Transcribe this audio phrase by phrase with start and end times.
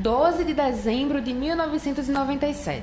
[0.00, 2.82] 12 de dezembro de 1997.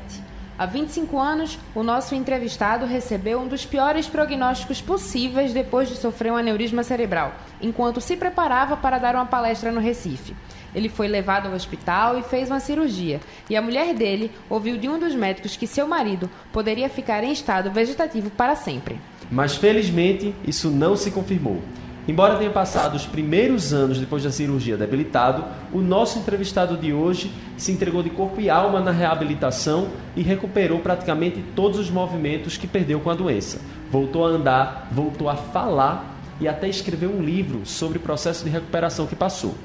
[0.55, 6.31] Há 25 anos, o nosso entrevistado recebeu um dos piores prognósticos possíveis depois de sofrer
[6.31, 10.35] um aneurisma cerebral, enquanto se preparava para dar uma palestra no Recife.
[10.75, 14.87] Ele foi levado ao hospital e fez uma cirurgia, e a mulher dele ouviu de
[14.87, 18.99] um dos médicos que seu marido poderia ficar em estado vegetativo para sempre.
[19.31, 21.63] Mas felizmente isso não se confirmou.
[22.07, 25.43] Embora tenha passado os primeiros anos depois da cirurgia debilitado,
[25.73, 30.79] o nosso entrevistado de hoje se entregou de corpo e alma na reabilitação e recuperou
[30.79, 33.59] praticamente todos os movimentos que perdeu com a doença.
[33.91, 38.49] Voltou a andar, voltou a falar e até escreveu um livro sobre o processo de
[38.49, 39.55] recuperação que passou.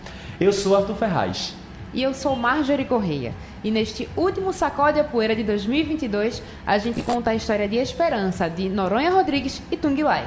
[0.41, 1.55] Eu sou Arthur Ferraz.
[1.95, 3.35] E eu sou Marjorie Correia.
[3.63, 8.49] E neste último Sacode a Poeira de 2022, a gente conta a história de esperança
[8.49, 10.27] de Noronha Rodrigues e Tung Lai.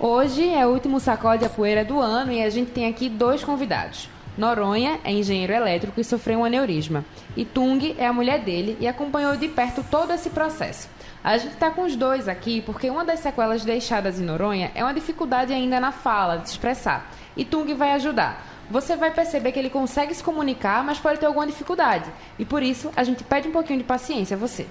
[0.00, 3.42] Hoje é o último sacode a poeira do ano e a gente tem aqui dois
[3.42, 4.08] convidados.
[4.36, 7.04] Noronha é engenheiro elétrico e sofreu um aneurisma.
[7.36, 10.88] E Tung é a mulher dele e acompanhou de perto todo esse processo.
[11.24, 14.84] A gente está com os dois aqui porque uma das sequelas deixadas em Noronha é
[14.84, 17.10] uma dificuldade ainda na fala, de expressar.
[17.36, 18.46] E Tung vai ajudar.
[18.70, 22.08] Você vai perceber que ele consegue se comunicar, mas pode ter alguma dificuldade.
[22.38, 24.64] E por isso a gente pede um pouquinho de paciência a você.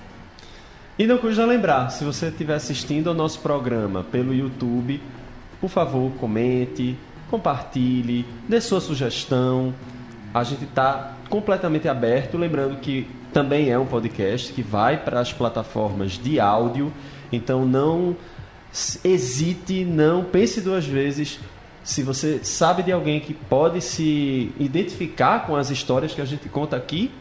[0.98, 5.00] E não custa lembrar, se você estiver assistindo ao nosso programa pelo YouTube,
[5.60, 6.98] por favor, comente,
[7.30, 9.74] compartilhe, dê sua sugestão.
[10.34, 12.38] A gente está completamente aberto.
[12.38, 16.92] Lembrando que também é um podcast que vai para as plataformas de áudio.
[17.32, 18.16] Então não
[19.04, 21.40] hesite, não pense duas vezes.
[21.84, 26.50] Se você sabe de alguém que pode se identificar com as histórias que a gente
[26.50, 27.12] conta aqui,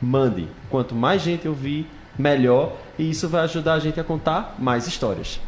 [0.00, 0.46] mande.
[0.70, 1.86] Quanto mais gente ouvir,
[2.18, 2.76] melhor.
[2.98, 5.40] E isso vai ajudar a gente a contar mais histórias.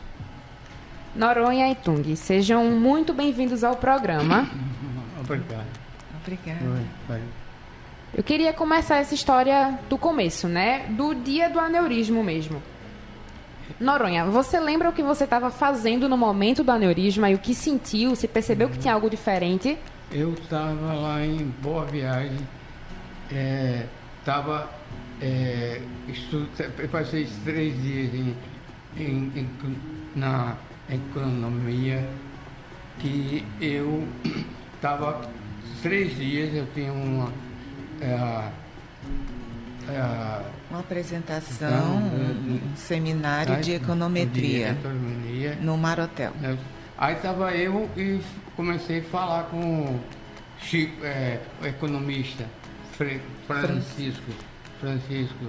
[1.17, 4.47] Noronha e Tung, sejam muito bem-vindos ao programa.
[5.21, 5.67] Obrigado.
[6.23, 6.61] Obrigada.
[8.15, 10.87] Eu queria começar essa história do começo, né?
[10.91, 12.63] Do dia do aneurismo mesmo.
[13.81, 17.55] Noronha, você lembra o que você estava fazendo no momento do aneurisma e o que
[17.55, 18.11] sentiu?
[18.15, 19.77] Você percebeu que tinha algo diferente?
[20.13, 22.39] Eu estava lá em Boa Viagem,
[24.21, 24.71] estava.
[25.21, 25.81] É,
[26.79, 28.37] eu passei três dias em,
[28.97, 29.77] em- em-
[30.15, 30.57] na
[30.91, 32.09] economia,
[32.99, 34.07] que eu
[34.75, 35.29] estava.
[35.83, 37.31] Três dias eu tinha uma.
[38.01, 38.51] é,
[39.89, 45.59] é, Uma apresentação, um, um seminário de econometria de economia.
[45.61, 46.33] no Marotel.
[46.43, 46.59] Eu-
[46.99, 48.21] Aí estava eu e
[48.57, 50.01] comecei a falar com o
[50.59, 52.47] Chico, é, o economista
[52.97, 54.33] Fre- Francisco.
[54.81, 55.45] Francisco.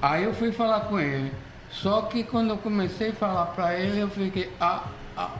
[0.00, 1.30] Aí eu fui falar com ele.
[1.70, 4.50] Só que quando eu comecei a falar para ele, eu fiquei.
[4.60, 4.84] Ah,
[5.16, 5.30] ah.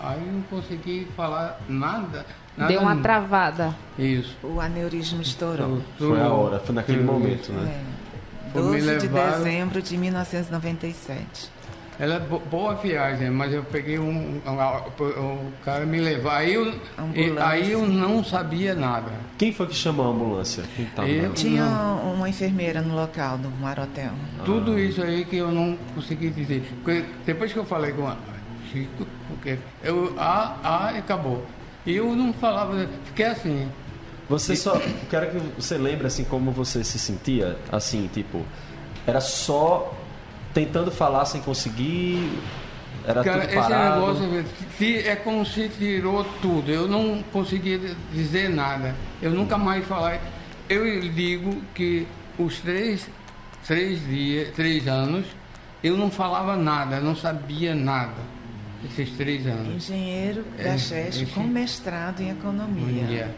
[0.00, 2.24] Aí eu não consegui falar nada.
[2.56, 3.74] nada Deu uma travada.
[3.98, 4.36] Isso.
[4.42, 5.80] O aneurisma estourou.
[5.98, 7.72] Foi a hora, foi naquele momento, né?
[7.88, 8.50] É.
[8.52, 11.50] Foi me 12 de levaram- dezembro de 1997.
[11.98, 14.40] Ela é bo- boa viagem, mas eu peguei um.
[14.44, 16.30] um- um- o cara me levou.
[16.32, 16.72] Aí eu,
[17.40, 19.10] aí eu não sabia nada.
[19.38, 20.64] Quem foi que chamou a ambulância?
[20.96, 22.14] Tava Eu- na- Tinha Não.
[22.14, 24.12] uma enfermeira no local do Marotel.
[24.44, 26.64] Tudo isso aí que eu não consegui dizer.
[26.82, 28.16] Porque depois que eu falei com a
[28.72, 30.14] Chico, porque eu.
[30.18, 31.44] Ah, ah, e acabou.
[31.84, 33.68] E eu não falava, fiquei assim.
[34.30, 34.76] Você só.
[34.76, 38.42] eu Quero que você lembre assim como você se sentia, assim, tipo.
[39.06, 39.92] Era só
[40.54, 42.30] tentando falar sem conseguir.
[43.04, 44.00] Era Cara, tudo esse parado.
[44.00, 44.44] negócio
[44.78, 46.70] se- é como se tirou tudo.
[46.70, 47.78] Eu não conseguia
[48.12, 48.94] dizer nada.
[49.20, 50.20] Eu nunca mais falar.
[50.68, 52.06] Eu digo que
[52.38, 53.08] os três,
[53.66, 55.26] três dias, três anos,
[55.82, 58.30] eu não falava nada, não sabia nada.
[58.84, 59.90] Esses três anos.
[59.90, 63.02] Engenheiro É, da esse- com mestrado em economia.
[63.08, 63.32] Yeah.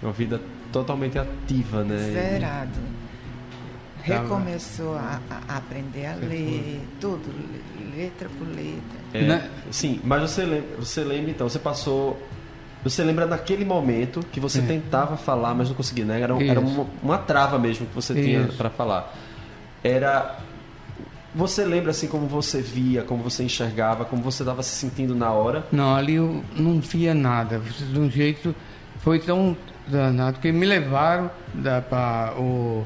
[0.00, 0.40] Uma vida
[0.72, 1.96] totalmente ativa, né?
[2.12, 2.78] Zerado.
[4.02, 9.00] Recomeçou a, a aprender a ler, tudo, le- letra por letra.
[9.14, 9.50] É, Né?
[9.70, 12.20] Sim, mas você lembra, você lembra então, você passou.
[12.84, 14.62] Você lembra naquele momento que você É.
[14.62, 16.20] tentava falar, mas não conseguia, né?
[16.20, 18.56] Era, era uma, uma trava mesmo que você tinha Isso.
[18.56, 19.14] para falar.
[19.84, 20.38] Era.
[21.34, 25.30] Você lembra assim como você via, como você enxergava, como você estava se sentindo na
[25.30, 25.64] hora?
[25.72, 27.58] Não, ali eu não via nada.
[27.60, 28.54] De um jeito.
[28.98, 29.56] Foi tão
[29.88, 31.30] danado que me levaram
[31.88, 32.84] para o.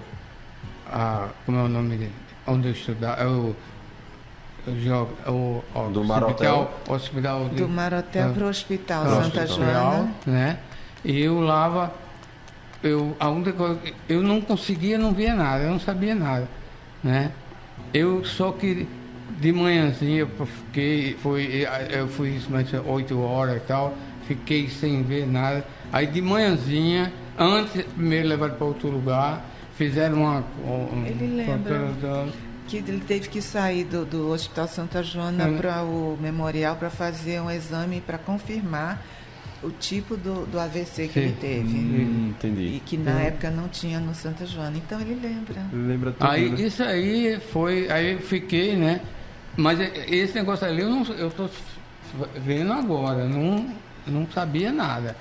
[0.90, 2.12] A, como é o nome dele?
[2.46, 3.20] Onde eu estudava.
[3.22, 3.54] é O,
[4.66, 4.70] o,
[5.30, 6.70] o, o Do hospital, Marotel?
[6.88, 10.10] hospital de- Do Marotel Ah, para o Hospital Santa hospital, Joana.
[10.26, 10.58] Né?
[11.04, 11.90] E eu lá.
[12.82, 16.46] Eu, a única coisa, eu não conseguia, não via nada, eu não sabia nada.
[17.02, 17.32] Né?
[17.92, 18.86] Eu só que
[19.40, 23.94] de manhãzinha eu fiquei, foi, eu fui mais oito horas e tal,
[24.26, 25.64] fiquei sem ver nada.
[25.92, 29.42] Aí de manhãzinha, antes, primeiro levaram para outro lugar,
[29.76, 30.44] fizeram uma.
[30.64, 32.26] Um, Ele lembra.
[32.66, 35.52] que ele teve que sair do, do Hospital Santa Joana É.
[35.56, 39.02] para o memorial para fazer um exame para confirmar
[39.62, 41.20] o tipo do, do AVC que Sim.
[41.20, 41.76] ele teve.
[41.78, 42.82] Hum, E entendi.
[42.84, 44.76] que na época não tinha no Santa Joana.
[44.76, 45.62] Então ele lembra.
[45.72, 46.60] Lembra tudo, Aí né?
[46.60, 49.00] isso aí foi, aí eu fiquei, né?
[49.56, 49.78] Mas
[50.08, 51.48] esse negócio ali eu não, eu tô
[52.44, 53.66] vendo agora, não,
[54.06, 55.16] não sabia nada.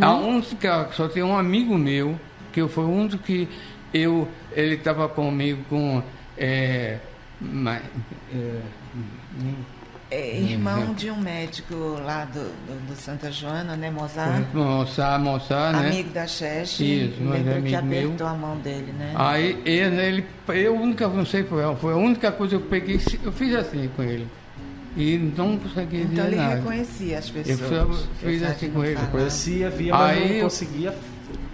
[0.00, 2.18] A única, só tem um amigo meu
[2.52, 3.46] que eu foi o único que
[3.94, 6.02] eu, ele estava comigo com
[6.36, 6.98] é,
[7.40, 7.80] ma-
[8.32, 8.60] é,
[10.10, 11.74] É irmão de um médico
[12.04, 14.44] lá do, do, do Santa Joana, né, Mozart?
[14.52, 15.88] moçar, moçar, né?
[15.88, 16.84] Amigo da Cheche.
[17.06, 18.04] Isso, mas é que amigo meu.
[18.08, 19.12] apertou a mão dele, né?
[19.14, 23.00] Aí ele, ele eu única, não sei qual foi a única coisa que eu peguei,
[23.24, 24.28] eu fiz assim com ele.
[24.96, 26.54] E não consegui então dizer ele nada.
[26.56, 27.58] reconhecia as pessoas.
[27.68, 28.94] só fiz assim com ele.
[28.94, 29.08] falar.
[29.08, 30.94] Conhecia, via, mas Aí não eu- conseguia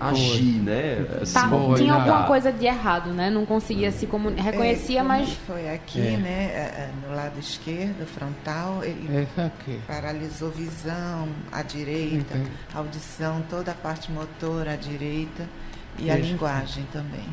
[0.01, 1.07] agir, né?
[1.25, 1.99] Se Tá, Foi, tinha né?
[2.01, 3.29] alguma coisa de errado, né?
[3.31, 4.43] Não conseguia se comunicar.
[4.45, 6.17] Reconhecia, É, mas Foi aqui, É.
[6.17, 6.45] né?
[6.53, 9.79] é, é, No lado esquerdo, frontal, ele aqui.
[9.87, 12.51] paralisou visão à direita, Entendi.
[12.75, 15.47] audição, toda a parte motora à direita
[15.99, 17.27] e a linguagem também.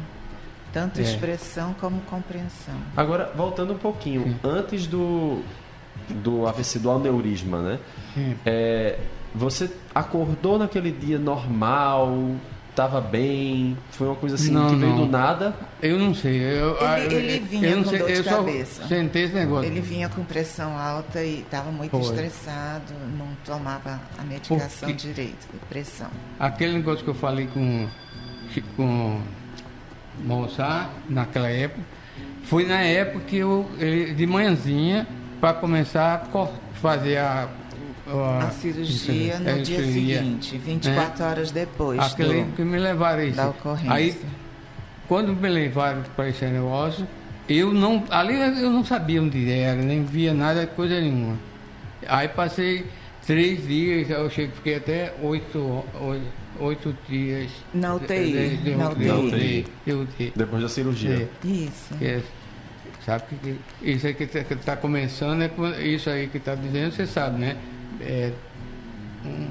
[0.73, 1.03] Tanto É.
[1.03, 2.75] expressão como compreensão.
[2.95, 4.35] Agora, voltando um pouquinho, Sim.
[4.43, 5.41] antes do,
[6.09, 7.79] do AVC, do aneurisma, né?
[8.13, 8.35] Sim.
[8.45, 8.99] É,
[9.33, 12.11] você acordou naquele dia normal,
[12.77, 15.05] estava bem, foi uma coisa assim Não, que veio não.
[15.07, 15.55] do nada.
[15.81, 16.39] Eu não sei.
[16.43, 18.87] Eu, ah, Ele- eu- ele vinha eu não com sei, dor de eu só cabeça.
[18.87, 19.67] Sentei esse negócio.
[19.71, 22.01] Ele vinha com pressão alta e estava muito Foi.
[22.01, 26.07] estressado, não tomava a medicação Porque- direito, pressão.
[26.39, 27.87] Aquele negócio que eu falei com,
[28.75, 29.21] com
[30.23, 31.81] Mozart naquela época,
[32.43, 35.07] foi na época que eu, ele, de manhãzinha,
[35.41, 36.47] para começar a
[36.79, 37.47] fazer a,
[38.09, 40.17] A cirurgia isso, no é, dia cirurgia.
[40.19, 43.35] seguinte, 24 horas depois Aquele do- que me levaram isso.
[43.35, 43.91] da ocorrência.
[43.93, 44.15] Aí,
[45.07, 47.07] quando me levaram para esse negócio,
[47.49, 48.03] eu não.
[48.09, 51.37] Ali eu não sabia onde era, nem via nada, coisa nenhuma.
[52.07, 52.85] Aí passei
[53.25, 56.25] três dias, eu cheguei, fiquei até oito, oito,
[56.59, 57.51] oito dias.
[57.73, 59.31] Na UTI, de- de- na UTI.
[59.31, 60.33] de- de UTI.
[60.35, 61.29] Depois da cirurgia.
[61.43, 61.93] É, Isso.
[61.97, 62.21] que é-
[63.05, 63.35] sabe que,
[63.81, 65.51] que isso aí que está começando, é
[65.85, 67.55] isso aí que está dizendo, você sabe, né?
[68.01, 68.31] É,
[69.25, 69.47] um,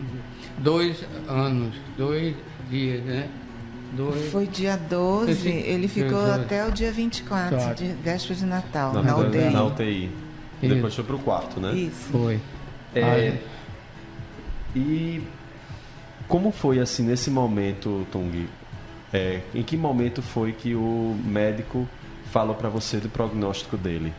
[0.58, 2.34] dois anos, dois
[2.70, 3.28] dias, né?
[3.92, 7.74] Dois, Foi dia 12, Esse- ele ficou Esse- até o dia 24, Claro.
[7.74, 9.50] de véspera de Natal, Na, na, na- UTI.
[9.50, 10.10] na UTI.
[10.62, 10.74] Isso.
[10.74, 11.72] Depois foi pro quarto, né?
[11.74, 12.08] Isso.
[12.10, 12.40] Foi.
[12.94, 13.40] É, Aí-
[14.74, 15.22] E
[16.28, 18.46] como foi assim nesse momento, Tung?
[19.12, 21.88] É, em que momento foi que o médico
[22.30, 24.12] falou para você do prognóstico dele?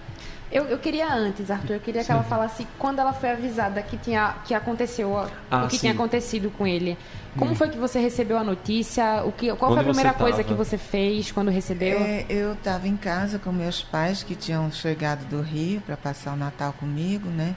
[0.51, 3.97] Eu, eu queria antes, Arthur, eu queria que ela falasse quando ela foi avisada que
[3.97, 5.15] tinha que aconteceu
[5.51, 5.81] Ah, o que sim.
[5.81, 6.97] tinha acontecido com ele.
[7.37, 9.23] Como foi que você recebeu a notícia?
[9.23, 11.99] O que, qual Onde foi a primeira coisa que você fez quando recebeu?
[11.99, 16.33] É, eu estava em casa com meus pais que tinham chegado do Rio para passar
[16.33, 17.55] o Natal comigo, né?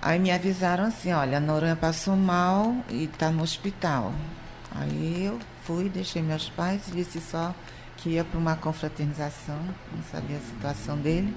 [0.00, 4.12] Aí me avisaram assim, olha, a Noronha passou mal e está no hospital.
[4.74, 7.54] Aí eu fui, deixei meus pais, disse só
[8.04, 9.56] que ia para uma confraternização,
[9.90, 11.34] não sabia a situação dele.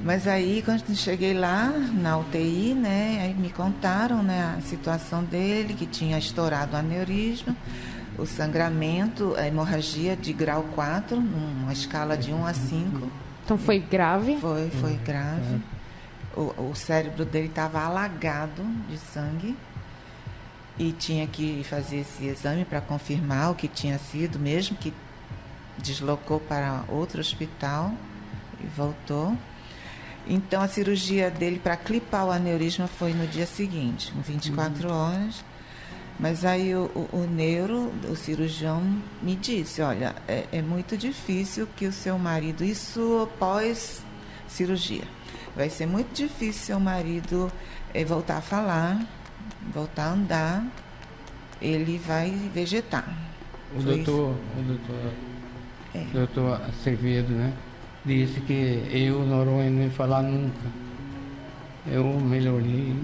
[0.00, 5.24] Mas aí, quando eu cheguei lá, na UTI, né, aí me contaram né, a situação
[5.24, 7.56] dele, que tinha estourado o aneurisma,
[8.16, 13.10] o sangramento, a hemorragia de grau 4, numa escala de 1 a 5.
[13.44, 14.38] Então foi grave?
[14.38, 15.60] Foi, foi grave.
[16.36, 19.56] O, o cérebro dele estava alagado de sangue
[20.78, 24.92] e tinha que fazer esse exame para confirmar o que tinha sido, mesmo que
[25.78, 27.92] deslocou para outro hospital
[28.60, 29.36] e voltou.
[30.26, 35.44] Então a cirurgia dele para clipar o aneurisma foi no dia seguinte, com 24 horas.
[36.20, 38.82] Mas aí o, o, o neuro, o cirurgião,
[39.20, 44.02] me disse, olha, é, é muito difícil que o seu marido, isso pós
[44.46, 45.04] cirurgia,
[45.56, 47.50] vai ser muito difícil seu marido
[47.94, 49.04] eh, voltar a falar,
[49.72, 50.66] voltar a andar,
[51.60, 53.08] ele vai vegetar.
[53.74, 55.12] O Foi doutor, o doutor,
[55.94, 56.04] É.
[56.12, 57.52] doutor Acevedo, né?
[58.04, 60.66] Disse que eu, Noronha, não ia falar nunca.
[61.86, 62.96] Eu melhorei.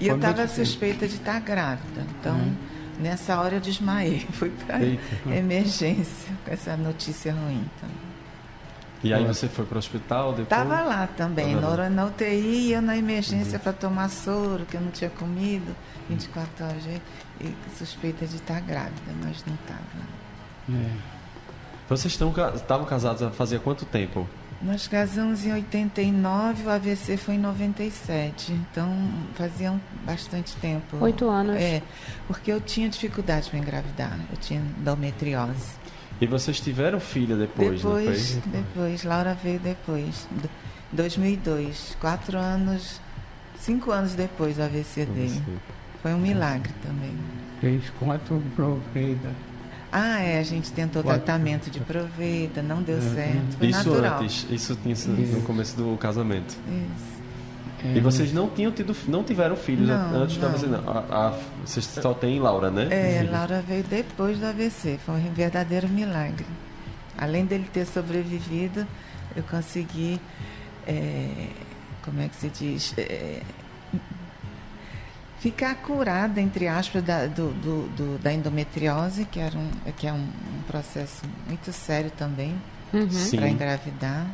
[0.00, 2.04] E eu estava suspeita de estar grávida.
[2.18, 2.54] Então, Uhum.
[3.00, 4.20] nessa hora eu desmaiei.
[4.32, 4.78] Fui para
[5.36, 7.64] emergência com essa notícia ruim.
[7.76, 7.90] Então.
[9.02, 10.42] E aí você foi pro hospital depois?
[10.44, 14.80] Estava lá também, Tava na UTI e eu na emergência para tomar soro, que eu
[14.80, 15.74] não tinha comido,
[16.08, 16.84] 24 horas.
[17.40, 19.80] E suspeita de estar grávida, mas não estava.
[20.68, 21.09] É.
[21.90, 24.26] Vocês estão ca- estavam casados há fazia quanto tempo?
[24.62, 28.52] Nós casamos em 89, o AVC foi em 97.
[28.52, 28.88] Então
[29.34, 30.98] faziam bastante tempo.
[31.00, 31.56] Oito anos.
[31.56, 31.82] É,
[32.28, 34.16] porque eu tinha dificuldade para engravidar.
[34.30, 35.72] Eu tinha endometriose.
[36.20, 38.52] E vocês tiveram filha depois, depois, não foi?
[38.52, 40.28] Depois, Laura veio depois.
[40.92, 43.00] 2002, quatro anos,
[43.58, 45.42] cinco anos depois do AVC dele.
[46.02, 47.14] Foi um milagre também.
[47.60, 49.32] Fez quatro proveidas.
[49.92, 51.22] Ah, é, a gente tentou quatro.
[51.22, 53.14] tratamento de proveda, não deu uhum.
[53.14, 53.58] certo.
[53.58, 54.22] Foi isso natural.
[54.22, 55.08] antes, isso tinha isso.
[55.08, 56.56] no começo do casamento.
[56.68, 57.20] Isso.
[57.84, 57.96] É.
[57.96, 60.52] E vocês não tinham tido, não tiveram filhos não, antes não.
[60.52, 60.90] da não.
[60.90, 62.88] A, a, vocês só têm Laura, né?
[62.90, 66.46] É, Laura veio depois do AVC, foi um verdadeiro milagre.
[67.16, 68.86] Além dele ter sobrevivido,
[69.34, 70.20] eu consegui,
[70.86, 71.48] é,
[72.04, 73.40] como é que se diz, é,
[75.40, 80.12] ficar curada, entre aspas, da, do, do, do, da endometriose, que, era um, que é
[80.12, 82.54] um, um processo muito sério também
[82.92, 83.08] uhum.
[83.36, 84.26] para engravidar.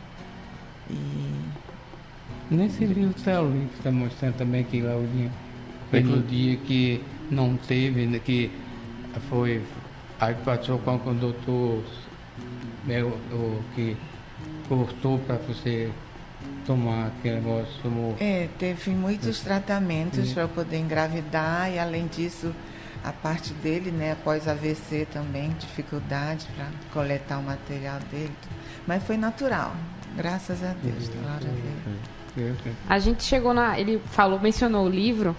[0.91, 1.27] E
[2.51, 5.33] Nesse livro está o livro está mostrando também que Laurinha
[5.91, 8.51] foi no dia que não teve, né, que
[9.29, 9.63] foi.
[10.21, 11.83] Aí passou com o doutor
[12.87, 13.97] né, o, o, que
[14.69, 15.91] cortou para você
[16.67, 17.73] tomar aquele negócio.
[17.83, 18.17] Tomou.
[18.21, 22.55] É, teve muitos tratamentos para poder engravidar e além disso
[23.05, 28.33] a parte dele, né, após AVC também, dificuldade para coletar o material dele.
[28.87, 29.75] Mas foi natural,
[30.17, 31.41] graças a Deus, Laura
[32.35, 32.57] veio.
[32.89, 33.79] A gente chegou na.
[33.79, 35.35] Ele falou, mencionou o livro.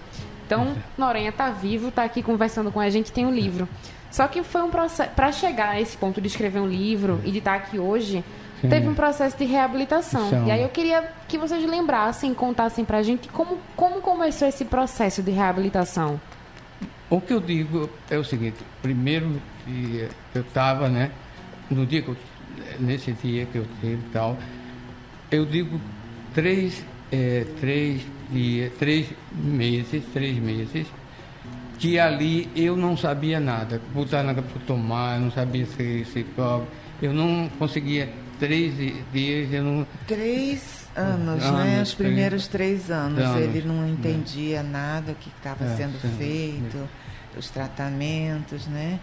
[0.46, 3.68] Então, Noronha tá vivo, tá aqui conversando com a gente, tem o um livro.
[4.10, 5.10] Só que foi um processo.
[5.10, 8.24] Para chegar a esse ponto de escrever um livro e de estar aqui hoje,
[8.60, 8.68] Sim.
[8.68, 10.28] teve um processo de reabilitação.
[10.30, 10.46] Sim.
[10.46, 15.22] E aí eu queria que vocês lembrassem, contassem pra gente como, como começou esse processo
[15.22, 16.20] de reabilitação.
[17.10, 21.10] O que eu digo é o seguinte: primeiro dia eu estava, né?
[21.70, 22.16] No dia que eu,
[22.80, 24.36] nesse dia que eu tive tal,
[25.30, 25.80] eu digo
[26.34, 30.86] três, é, três dias, três meses, três meses,
[31.78, 33.80] que ali eu não sabia nada.
[33.94, 36.26] Botar nada para tomar, não sabia se, se
[37.00, 38.74] eu não conseguia três
[39.12, 39.86] dias, eu não.
[40.06, 41.82] Três anos, anos né?
[41.82, 43.22] Os primeiros três anos.
[43.22, 43.42] anos.
[43.42, 43.88] Ele não é.
[43.88, 44.62] entendia é.
[44.62, 47.38] nada o que estava é, sendo sim, feito, sim.
[47.38, 48.98] os tratamentos, né?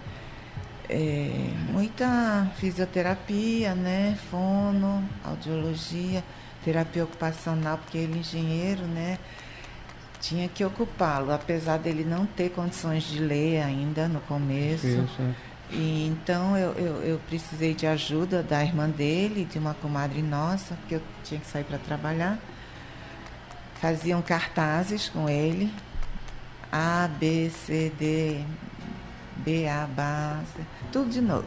[0.88, 4.18] É, muita fisioterapia, né?
[4.30, 6.24] Fono, audiologia
[6.66, 9.20] terapia ocupacional, porque ele, engenheiro, né,
[10.20, 14.88] tinha que ocupá-lo, apesar dele não ter condições de ler ainda no começo.
[14.88, 15.36] Isso.
[15.72, 20.76] E então eu, eu, eu, precisei de ajuda da irmã dele, de uma comadre nossa,
[20.76, 22.38] porque eu tinha que sair para trabalhar.
[23.82, 25.72] Faziam cartazes com ele,
[26.72, 28.42] A, B, C, D,
[29.38, 31.46] B, A, B, C, tudo de novo.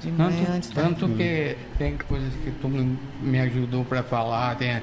[0.00, 1.16] De manhã tanto, antes Tanto da...
[1.16, 4.82] que tem coisas que tu me ajudou para falar, tem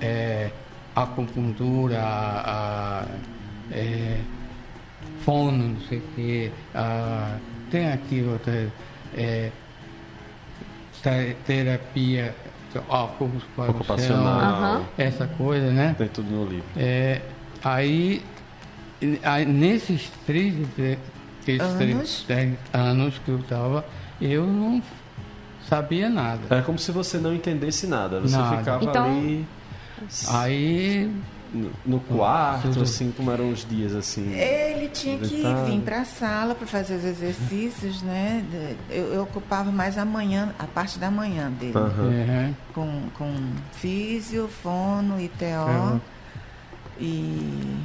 [0.00, 0.50] é,
[0.94, 3.06] acupuntura, a, a
[3.70, 4.20] é,
[5.24, 7.36] fono, não sei o quê, a,
[7.74, 8.68] tem aqui outra
[9.16, 9.50] é,
[11.44, 12.32] terapia
[13.68, 14.86] ocupacional, uhum.
[14.96, 15.96] essa coisa, né?
[15.98, 16.64] Tem tudo no livro.
[16.76, 17.20] É,
[17.64, 18.22] aí,
[19.24, 22.22] aí, nesses três, esses anos?
[22.22, 23.84] Três, anos que eu estava
[24.20, 24.80] eu não
[25.68, 26.42] sabia nada.
[26.48, 28.20] Era como se você não entendesse nada.
[28.20, 28.58] Você nada.
[28.58, 29.46] ficava então, ali.
[30.28, 31.10] Aí.
[31.54, 34.34] No, no quarto, assim, como eram os dias assim?
[34.34, 38.44] Ele tinha que vir para a sala para fazer os exercícios, né?
[38.90, 41.78] Eu, eu, ocupava mais a manhã, a parte da manhã dele.
[41.78, 42.54] Uhum.
[42.74, 43.34] Com, com
[43.72, 45.44] físio, fono, ITO.
[45.44, 46.00] Uhum.
[46.98, 47.76] E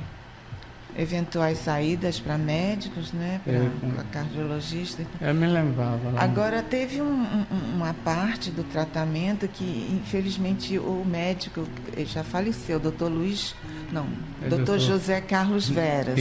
[1.00, 5.02] eventuais saídas para médicos, né, para é, cardiologista.
[5.22, 6.10] Eu me lembrava.
[6.12, 6.22] Lá.
[6.22, 11.66] Agora teve um, um, uma parte do tratamento que infelizmente o médico
[12.00, 13.56] já faleceu, doutor Luiz,
[13.94, 14.08] não,
[14.44, 16.20] é doutor José Carlos Veras.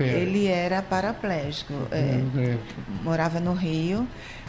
[0.00, 2.20] Ele era paraplégico, é,
[3.04, 4.08] morava no Rio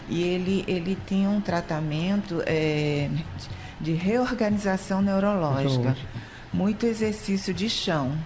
[0.09, 3.11] e ele ele tinha um tratamento é,
[3.79, 5.95] de reorganização neurológica,
[6.51, 8.17] muito exercício de chão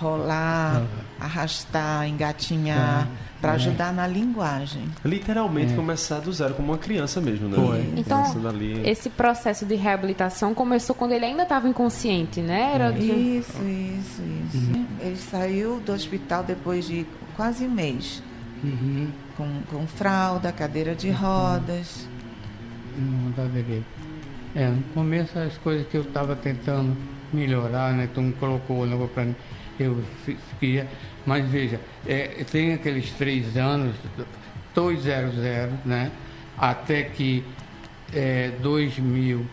[0.00, 1.24] rolar, ah.
[1.24, 3.06] arrastar, engatinhar,
[3.40, 3.54] para é.
[3.56, 4.84] ajudar na linguagem.
[5.04, 5.76] Literalmente é.
[5.76, 7.56] começar do zero, como uma criança mesmo, né?
[7.56, 7.92] Foi.
[7.96, 8.24] Então,
[8.84, 12.72] esse processo de reabilitação começou quando ele ainda estava inconsciente, né?
[12.74, 13.10] Era de...
[13.10, 14.72] Isso, isso, isso.
[14.72, 14.86] Uhum.
[15.00, 18.22] Ele saiu do hospital depois de quase um mês.
[18.64, 19.08] Uhum.
[19.36, 21.16] Com, com fralda, cadeira de uhum.
[21.16, 22.08] rodas.
[22.96, 23.42] Não, tá
[24.54, 26.96] É, no começo as coisas que eu estava tentando
[27.32, 28.08] melhorar, né?
[28.12, 29.34] Tu me colocou o negócio para mim
[29.80, 30.02] eu
[30.58, 30.86] queria.
[31.24, 33.94] Mas veja, é, tem aqueles três anos,
[34.74, 35.34] 200,
[35.84, 36.10] né?
[36.58, 37.44] Até que
[38.12, 39.46] é, 2000,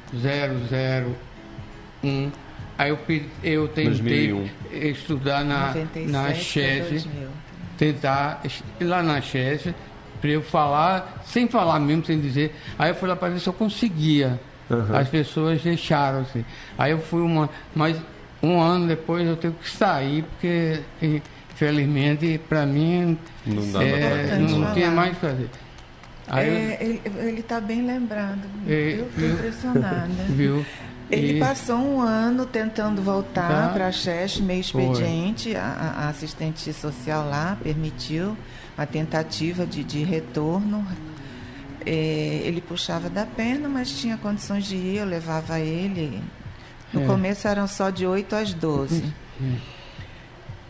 [2.03, 2.31] 001.
[2.77, 3.00] Aí eu,
[3.43, 4.50] eu tentei 2001.
[4.72, 7.29] estudar na, 97 na 2000.
[7.77, 8.43] tentar
[8.81, 9.74] lá na Chess,
[10.22, 12.53] para eu falar, sem falar mesmo, sem dizer.
[12.77, 14.39] Aí eu fui lá para ver se eu conseguia.
[14.69, 14.98] Aham.
[14.98, 16.43] As pessoas deixaram assim.
[16.77, 17.50] Aí eu fui uma.
[17.74, 17.98] Mas
[18.48, 20.82] um ano depois eu tenho que sair, porque
[21.51, 25.50] infelizmente para mim Não é, não tinha mais o que fazer.
[26.27, 28.42] Aí É, ele, ele tá bem lembrado.
[28.68, 29.34] É, eu estou viu?
[29.34, 30.08] impressionada.
[30.30, 30.66] viu?
[31.10, 33.74] Ele E- passou um ano tentando voltar Tá.
[33.74, 35.56] para a Xex, meio expediente.
[35.56, 38.36] A, a- a assistente social lá permitiu
[38.77, 40.86] uma tentativa de, de retorno.
[41.86, 46.22] É, ele puxava da perna, mas tinha condições de ir, eu levava ele.
[46.94, 47.06] No É.
[47.06, 49.13] começo eram só de 8 às 12.
[49.41, 49.58] Hum.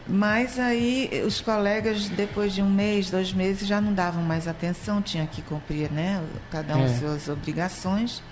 [0.10, 5.02] Mas aí os colegas, depois de um mês, dois meses, já não davam mais atenção,
[5.02, 6.24] tinha que cumprir, né?
[6.50, 6.88] Cada um É.
[6.88, 8.24] suas obrigações.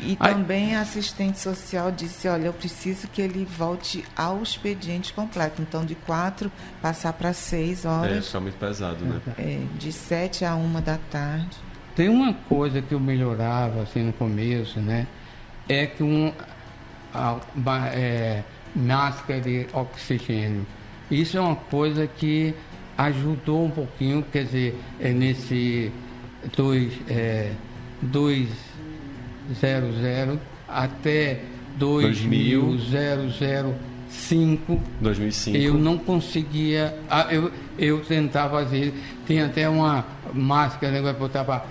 [0.00, 0.32] E Ai.
[0.34, 5.60] também a assistente social disse, olha, eu preciso que ele volte ao expediente completo.
[5.60, 9.20] Então, de quatro, passar para seis É, horas, fica muito pesado, né?
[9.38, 11.56] é, de sete a uma da tarde.
[11.96, 15.06] Tem uma coisa que eu melhorava assim no começo, né?
[15.68, 16.32] É que um
[17.14, 17.38] a,
[17.94, 18.42] é,
[18.74, 20.66] máscara de oxigênio.
[21.10, 22.54] Isso é uma coisa que
[22.96, 25.92] ajudou um pouquinho, quer dizer, é nesse
[26.56, 27.52] dois, é,
[28.00, 28.56] 200
[30.68, 31.40] até
[31.76, 32.62] 2000.
[32.62, 35.56] 2005 2005.
[35.56, 36.98] eu não conseguia.
[37.08, 38.92] ah, Eu, eu tentava fazer.
[39.26, 40.04] Tem até uma
[40.34, 41.00] máscara, né?
[41.00, 41.64] Vai botar pra,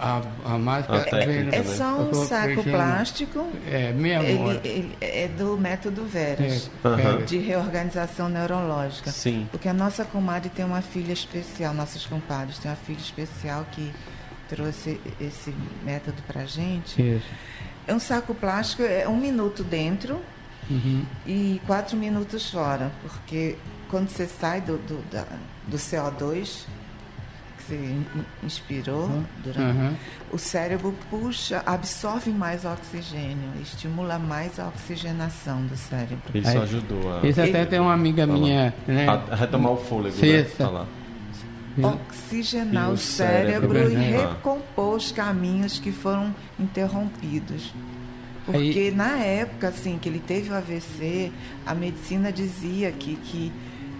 [0.00, 0.22] a,
[0.54, 1.00] a, máscara.
[1.02, 1.64] A técnica, É né?
[1.76, 3.46] só Eu um saco plástico.
[3.70, 7.24] É, meia Ele, ele é do método Veras, É, é.
[7.24, 9.10] de reorganização neurológica.
[9.10, 9.46] Sim.
[9.50, 13.92] Porque a nossa comadre tem uma filha especial, nossos compadres têm uma filha especial que
[14.48, 15.54] trouxe esse
[15.84, 17.00] método pra gente.
[17.00, 17.26] Isso.
[17.86, 20.20] É um saco plástico, é um minuto dentro
[20.68, 21.04] Uhum.
[21.26, 23.56] e quatro minutos fora, porque
[23.88, 25.26] quando você sai do, do, da-
[25.66, 26.64] do CO2,
[27.60, 28.06] que você in-
[28.42, 29.94] inspirou, durante, Uhum.
[30.32, 36.18] o cérebro puxa, absorve mais oxigênio, estimula mais a oxigenação do cérebro.
[36.34, 38.38] Isso Aí- ajudou a, Isso até tem uma amiga Fala.
[38.38, 39.06] minha, né?
[39.30, 40.44] a retomar o fôlego, né?
[40.44, 40.86] Falar.
[41.82, 44.16] Oxigenar E o cérebro, cérebro, e né?
[44.18, 47.72] recompor os caminhos que foram interrompidos.
[48.44, 51.30] Porque na época assim que ele teve o AVC,
[51.64, 53.52] a medicina dizia que, que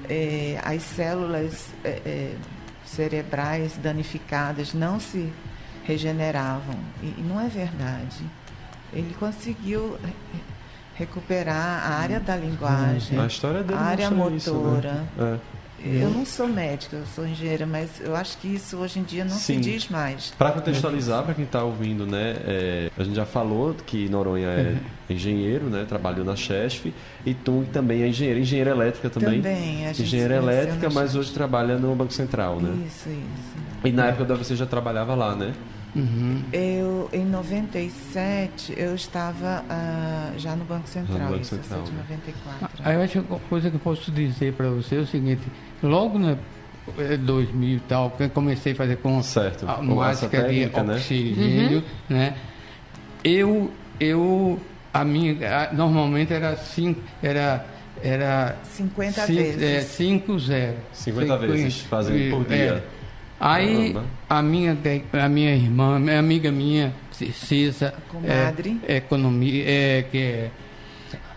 [0.08, 2.34] eh, as células eh, eh,
[2.94, 5.32] cerebrais danificadas não se
[5.84, 6.76] regeneravam.
[7.02, 8.24] E, não é verdade.
[8.92, 10.40] Ele conseguiu re-
[10.94, 14.92] recuperar a área da linguagem, A história dele a área mostra isso, motora.
[14.92, 15.06] né?
[15.18, 15.59] É.
[15.84, 19.24] Eu não sou médica, eu sou engenheira, mas eu acho que isso hoje em dia
[19.24, 19.54] não Sim.
[19.54, 20.32] se diz mais.
[20.36, 24.76] Para contextualizar, para quem está ouvindo, né, é, a gente já falou que Noronha é
[25.08, 26.92] engenheiro, né, trabalhou na Chesf,
[27.24, 29.40] e Tung também é engenheiro, engenheira elétrica também.
[29.40, 31.18] Também, a gente engenheira elétrica, mas Chesf.
[31.18, 32.84] hoje trabalha no Banco Central, né?
[32.86, 33.60] Isso, isso.
[33.84, 35.54] E na época da você já trabalhava lá, né?
[35.94, 36.42] Uhum.
[36.52, 41.94] Eu, em 97, eu estava ah, já no Banco Central, Banco isso, Central, eu sou
[41.94, 42.04] de né?
[42.08, 42.82] 94.
[42.84, 45.42] Aí eu acho que uma coisa que eu posso dizer para você é o seguinte:
[45.82, 46.36] logo na
[46.98, 49.66] eh, 2000 e tal, que eu comecei a fazer com Certo.
[49.68, 50.94] a máscara de técnica, né?
[50.94, 52.34] oxigênio, né?
[53.22, 54.58] Eu, eu,
[54.92, 55.36] a minha,
[55.68, 57.64] a- normalmente era cinco, era,
[58.02, 59.62] era 50 cinco, vezes.
[59.62, 60.76] É, 5 0.
[60.92, 62.82] 50 vezes fazendo por dia.
[63.38, 64.04] Aí Caramba.
[64.28, 64.76] a minha,
[65.12, 68.78] a minha irmã, minha amiga minha, C- Cissa, Comadre.
[68.86, 70.50] é, economia, é, que é,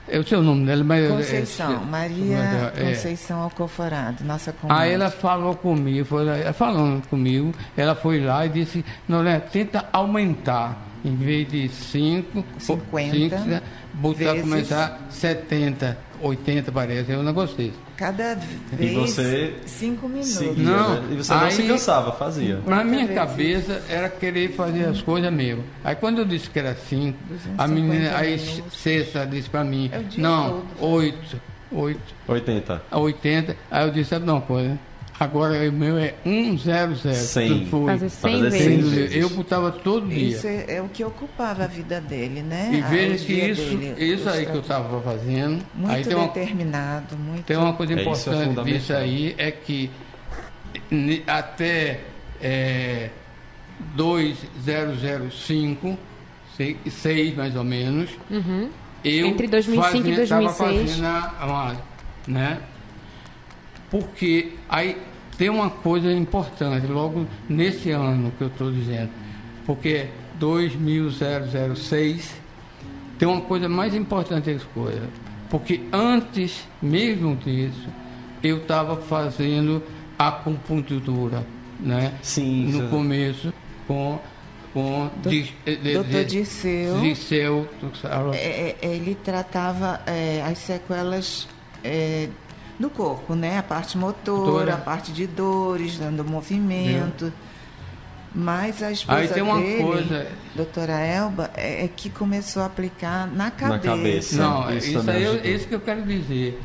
[0.07, 4.83] eu sei o nome dela, mas Conceição, é, Maria é, Conceição Alcoforado, nossa comadre.
[4.83, 9.85] Aí ela falou comigo, foi ela falando comigo, ela foi lá e disse, Noré, tenta
[9.91, 13.63] aumentar, em vez de 5, 50
[13.93, 14.41] botar, vezes.
[14.41, 17.73] começar 70, 80 parece, eu não gostei.
[17.97, 18.35] Cada
[18.71, 20.29] vez você 5 minutos.
[20.31, 21.07] Seguia, Não, né?
[21.11, 22.59] E você não se aí- cansava, fazia.
[22.65, 23.15] Na minha vezes.
[23.15, 25.63] cabeça era querer fazer as coisas mesmo.
[25.83, 27.17] Aí quando eu disse que era 5,
[27.57, 28.39] a 250 menina, aí.
[28.71, 30.63] Cessa disse pra mim, não.
[30.79, 31.39] 8,
[31.71, 32.81] 8, 80.
[32.89, 33.55] a 80.
[33.69, 34.79] Aí eu disse, sabe uma coisa?
[35.19, 36.57] Agora o meu é 100.
[37.15, 37.65] Cem.
[37.67, 37.85] Foi.
[37.85, 38.91] Fazer 100 fazer Cem vezes.
[38.93, 39.15] vezes.
[39.15, 40.29] Eu botava todo dia.
[40.29, 42.71] Isso é, é o que ocupava a vida dele, né?
[42.73, 45.63] E veja que isso, dele, isso aí que eu estava fazendo.
[45.75, 47.43] Muito aí tem uma, determinado, muito.
[47.45, 48.63] tem uma coisa É, é importante fundamental.
[48.65, 49.91] disso aí, é que
[51.27, 51.99] até
[52.41, 53.09] é,
[53.95, 55.97] 2005,
[56.89, 58.69] 6 mais ou menos, Uhum.
[59.03, 60.89] eu Entre 2005 e fazia- tava 2006.
[60.91, 61.75] fazendo a, a-
[62.27, 62.59] né?
[63.93, 64.97] Porque aí
[65.37, 69.09] tem uma coisa importante, logo nesse ano que eu estou dizendo.
[69.67, 70.07] porque
[70.39, 72.33] 2006
[73.19, 75.07] tem uma coisa mais importante das coisas.
[75.49, 77.87] Porque antes mesmo disso,
[78.41, 79.81] eu estava fazendo
[80.17, 81.45] acupuntura,
[81.79, 82.13] né?
[82.21, 83.53] Sim, No isso- começo,
[83.87, 84.19] com,
[84.73, 85.29] com eh,
[85.75, 86.99] de- Doutor de- Dirceu.
[86.99, 88.35] Dirceu, tu sabe?
[88.35, 91.47] É, é, ele tratava é, as sequelas
[91.83, 92.27] é,
[92.79, 93.59] do corpo, né?
[93.59, 94.73] A parte motora, Motora.
[94.73, 97.31] a parte de dores, dando movimento.
[98.35, 102.65] Mas a esposa Aí tem uma dele, coisa- doutora Elba, é, é que começou a
[102.65, 103.79] aplicar na cabeça.
[103.95, 104.37] cabeça.
[104.37, 106.59] Não, Isso isso, aí é isso que eu quero dizer.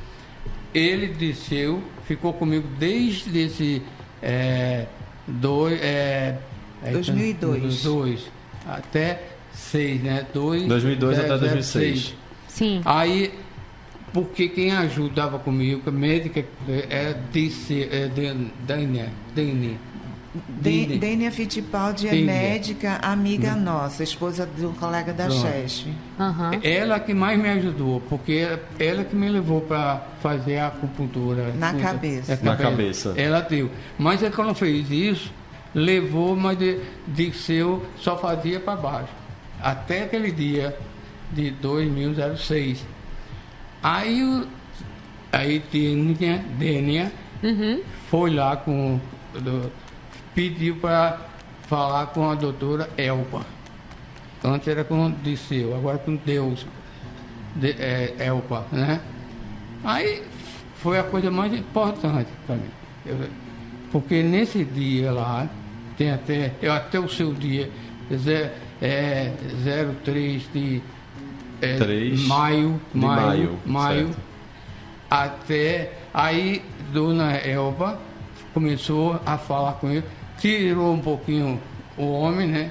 [0.73, 3.83] Ele desceu, ficou comigo desde esse
[4.23, 4.87] é,
[5.27, 6.38] dois, é,
[6.83, 7.83] é, 2002.
[7.83, 8.31] dois
[8.66, 10.27] até seis, né?
[10.33, 12.01] Dois, 2002 zero, até zero, 2006.
[12.01, 12.14] seis.
[12.49, 12.81] Sim.
[12.87, 13.38] Aí,
[14.12, 19.79] porque quem ajudava comigo, a médica, é disse, é Dan- Dania, Dani.
[20.61, 20.99] De-.
[20.99, 22.25] Dênia Fittipaldi é Dini.
[22.25, 25.40] médica, amiga nossa, esposa do colega da Pronto.
[25.40, 25.87] Chesf.
[26.21, 26.51] Aham.
[26.62, 31.53] Ela que mais me ajudou, porque ela, ela que me levou para fazer a acupuntura.
[31.55, 32.33] Na É, cabeça.
[32.35, 33.14] é, Na cabeça.
[33.16, 33.71] Ela deu.
[33.99, 35.33] Mas é quando fez isso,
[35.75, 39.12] levou, mas de, Dirceu só fazia para baixo.
[39.61, 40.77] Até aquele dia
[41.33, 42.85] de 2006.
[43.83, 44.47] Aí, o-
[45.33, 47.12] aí Dênia, Dênia
[47.43, 47.81] Uhum.
[48.11, 48.99] foi lá com.
[49.35, 49.71] do-
[50.35, 51.19] pediu para
[51.69, 53.45] falar com a doutora Elba.
[54.43, 56.67] Antes era com Disseu, agora com Deus.
[57.57, 59.01] De, é, Elba, né?
[59.85, 60.23] Aí
[60.77, 62.71] foi a coisa mais importante para mim.
[63.07, 63.17] Eu-
[63.93, 65.49] porque nesse dia lá,
[65.97, 67.71] tem até, eu, até o seu dia,
[68.12, 69.33] ze- é,
[69.64, 70.81] 03 de
[71.61, 74.11] é, Três maio, de maio, maio, maio,
[75.11, 77.99] até aí Dona Elba
[78.55, 80.05] começou a falar com ele,
[80.38, 81.61] tirou um pouquinho
[81.97, 82.71] o homem, né?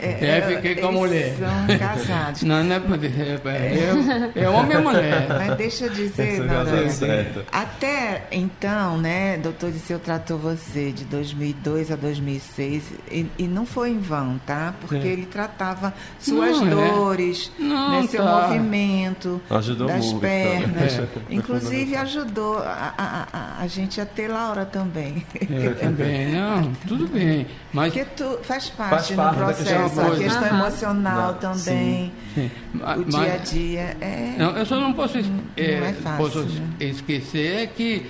[0.00, 1.34] É, fiquei com a mulher.
[1.38, 2.42] São casados.
[2.42, 5.26] Não, não é, pra- é, é, é homem e mulher.
[5.28, 7.44] Mas deixa eu dizer, Noronha, certa.
[7.50, 13.90] até então, né, doutor Disseu tratou você de 2002 a 2006 e, e não foi
[13.90, 14.74] em vão, tá?
[14.80, 15.06] Porque É.
[15.12, 16.90] ele tratava suas Não, é.
[16.90, 18.42] dores, Não, né, seu tá.
[18.48, 20.96] movimento Ajudou das muito, pernas.
[20.96, 21.02] tá?
[21.30, 25.24] Inclusive ajudou a, a, a, a gente a ter Laura também.
[25.50, 27.46] Eu também, não, tudo bem.
[27.72, 30.22] Mas Porque tu faz parte, Faz parte no da processo, a coisa.
[30.24, 30.58] questão Aham.
[30.60, 33.96] emocional também, sim, o mas- dia a dia.
[34.00, 36.66] É, Não, eu só não posso, es- é, é fácil, posso né?
[36.80, 38.06] esquecer que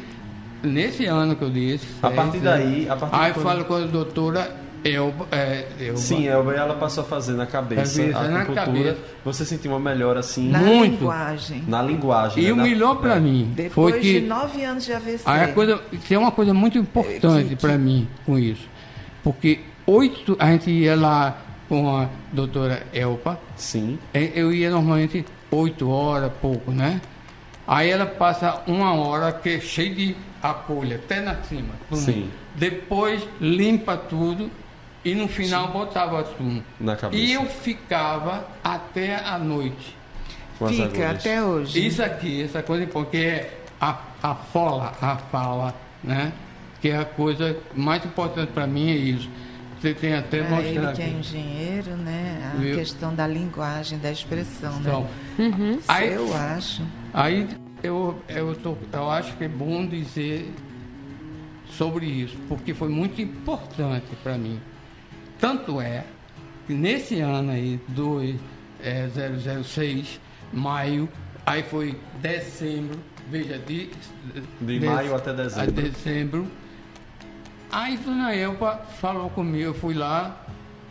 [0.63, 1.87] nesse ano que eu disse.
[2.03, 5.29] A seis, partir daí, a partir Aí quando- falo com a doutora Elba.
[5.31, 5.97] É, Elba.
[5.97, 8.99] Sim, Elba, ela passou a fazer na cabeça, Cabeça, a na acupuntura.
[9.25, 10.99] Você sentiu uma melhora assim na muito.
[11.01, 11.63] linguagem.
[11.69, 12.43] na linguagem.
[12.43, 12.53] E né?
[12.53, 13.21] o melhor para é.
[13.21, 15.23] mim Depois foi que de nove anos de AVC.
[15.25, 18.69] Aí a coisa, tem uma coisa muito importante para mim com isso.
[19.23, 23.99] Porque oito, a gente ia lá com a doutora Elpa, Sim.
[24.13, 27.01] eh, eu ia normalmente oito horas, pouco, né?
[27.67, 31.75] Aí ela passa uma hora que é cheio de apolha, até na cima.
[31.93, 32.13] Sim.
[32.13, 32.31] mim.
[32.55, 34.51] Depois limpa tudo
[35.05, 36.63] e no final botava sumo.
[36.79, 37.23] Na cabeça.
[37.23, 39.97] E eu ficava até a noite.
[40.69, 41.11] Fica agulhas.
[41.17, 41.87] até hoje.
[41.87, 46.33] Isso aqui, essa coisa porque é a, a fola, a fala, né?
[46.81, 49.29] Que é a coisa mais importante para mim é isso.
[49.83, 52.53] Você tem até Pra ele que é engenheiro, né?
[52.55, 55.81] A questão da linguagem, da expressão, Então, né?
[55.89, 56.83] aí, Eu acho.
[57.13, 57.49] aí
[57.83, 60.55] eu, eu, tô, eu acho que é bom dizer
[61.69, 64.61] sobre isso, porque foi muito importante para mim.
[65.41, 66.05] Tanto é
[66.65, 68.21] que nesse ano aí, do
[68.81, 69.09] é,
[69.65, 70.21] 006,
[70.53, 71.09] maio,
[71.45, 73.91] aí foi dezembro, veja, de,
[74.61, 75.69] De maio até dezembro.
[75.69, 76.47] A dezembro.
[77.73, 80.37] Aí a dona Elba falou comigo, eu fui lá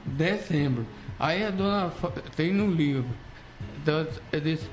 [0.06, 0.86] dezembro.
[1.20, 1.92] Aí a dona
[2.36, 3.06] tem no livro.
[3.82, 4.68] Então, Eu disse,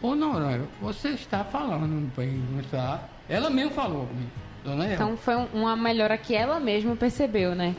[0.00, 3.02] ô Noronha, você está falando bem, não está?
[3.28, 4.30] Ela mesmo falou comigo,
[4.64, 4.94] dona Elba.
[4.94, 7.74] Então foi um- uma melhora que ela mesma percebeu, né?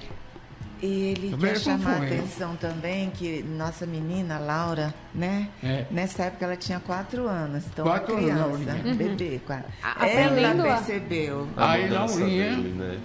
[0.82, 2.08] E ele Eu quer chamar a foi.
[2.08, 5.48] atenção também que nossa menina, Laura, né?
[5.64, 5.86] É.
[5.90, 8.96] Nessa época ela tinha quatro anos, então Quatro uma anos, criança, Laurinha.
[8.96, 9.42] bebê.
[9.46, 9.64] quase.
[9.82, 11.48] A- Ela percebeu.
[11.56, 12.98] A Aí, Laurinha- dele, né?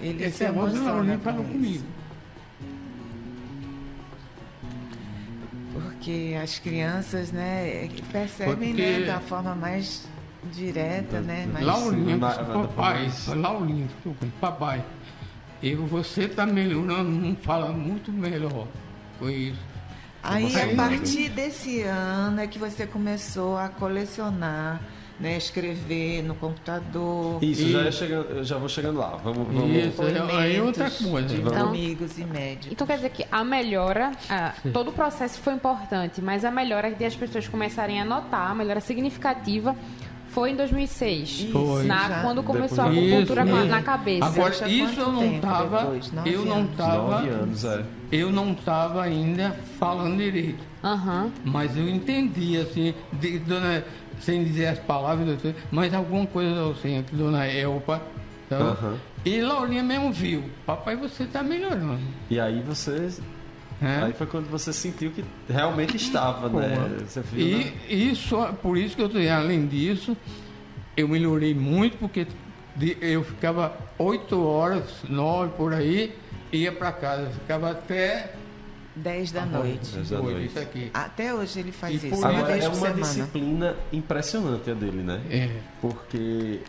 [0.00, 1.84] Ele Esse se é emociona Laurinha com falou comigo.
[5.72, 10.06] Porque as crianças, né, percebem, Porque- né, da forma mais
[10.52, 11.46] direta, né?
[11.52, 11.64] Mais...
[12.18, 13.10] Na- papai,
[13.86, 14.82] desculpa, papai,
[15.62, 18.66] eu, você está melhorando, não fala muito melhor
[19.18, 19.58] com isso.
[20.22, 24.80] Aí, a partir desse ano é que você começou a colecionar
[25.20, 27.42] né, escrever no computador.
[27.44, 29.16] Isso, E- já, ia chegando, eu já vou chegando lá.
[29.22, 29.76] Vamos, vamos.
[29.76, 30.02] Isso,
[30.36, 31.28] aí é outra coisa.
[31.28, 32.72] de Então- amigos e médicos.
[32.72, 36.90] Então quer dizer que a melhora, ah, todo o processo foi importante, mas a melhora
[36.92, 39.76] de as pessoas começarem a notar, a melhora significativa,
[40.28, 41.48] foi em 2006.
[41.52, 41.84] Foi.
[41.84, 42.22] na, Já.
[42.22, 44.26] quando começou a Depois- acupuntura Isso a- na cabeça.
[44.26, 45.92] Agora, Isso isso eu não estava.
[46.24, 47.26] Eu não estava.
[47.26, 47.84] É.
[48.12, 50.62] Eu não estava ainda falando direito.
[50.84, 51.30] Aham.
[51.44, 53.84] Mas eu entendi, assim, de, dona,
[54.20, 55.38] sem dizer as palavras,
[55.70, 58.00] mas alguma coisa assim, que dona Elpa.
[58.48, 58.62] sabe?
[58.62, 58.96] Aham.
[59.24, 60.44] E Laurinha mesmo viu.
[60.64, 61.98] Papai, você está melhorando.
[62.30, 63.10] E aí você.
[63.80, 64.04] né?
[64.04, 66.88] Aí foi quando você sentiu que realmente estava, né?
[67.06, 67.72] Você viu, né?
[67.88, 70.16] E isso, por isso que eu dizendo, além disso,
[70.96, 72.26] eu melhorei muito, porque
[73.00, 76.14] eu ficava oito horas, nove por aí,
[76.52, 77.30] ia para casa.
[77.30, 78.32] Ficava até
[78.96, 79.90] 10 da noite.
[79.94, 80.46] Dez da Foi noite.
[80.48, 80.90] isso aqui.
[80.92, 83.02] Até hoje ele faz E isso, uma Agora vez é por uma semana.
[83.02, 85.20] disciplina impressionante a dele, né?
[85.30, 85.50] É.
[85.80, 86.60] Porque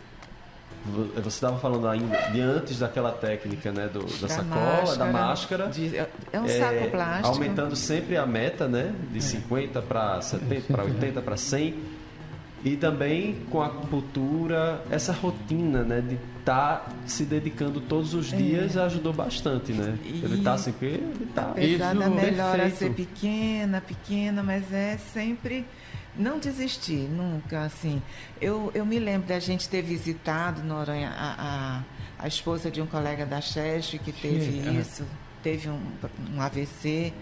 [0.86, 3.88] vo- você estava falando ainda de antes daquela técnica, né?
[3.92, 5.66] Do, da, Da sacola, da máscara.
[5.68, 6.08] de- é
[6.40, 7.28] um é, saco plástico.
[7.28, 8.94] Aumentando sempre a meta, né?
[9.10, 11.74] De 50 para 70, para 80, para 100.
[12.64, 16.00] E também com a acupuntura, essa rotina, né?
[16.00, 19.96] De estar se dedicando todos os dias ajudou bastante, né?
[20.04, 20.08] É.
[20.08, 21.50] E- Ele tá assim, porque ele tá.
[21.50, 22.78] Apesar da melhora perfeito.
[22.78, 25.64] ser pequena, pequena, mas é sempre
[26.16, 28.02] não desistir, nunca assim.
[28.40, 31.82] Eu, eu me lembro da gente ter visitado Noronha a, a,
[32.24, 34.72] a esposa de um colega da Cheste que teve é.
[34.72, 35.04] isso,
[35.42, 35.80] teve um,
[36.34, 37.12] um AVC.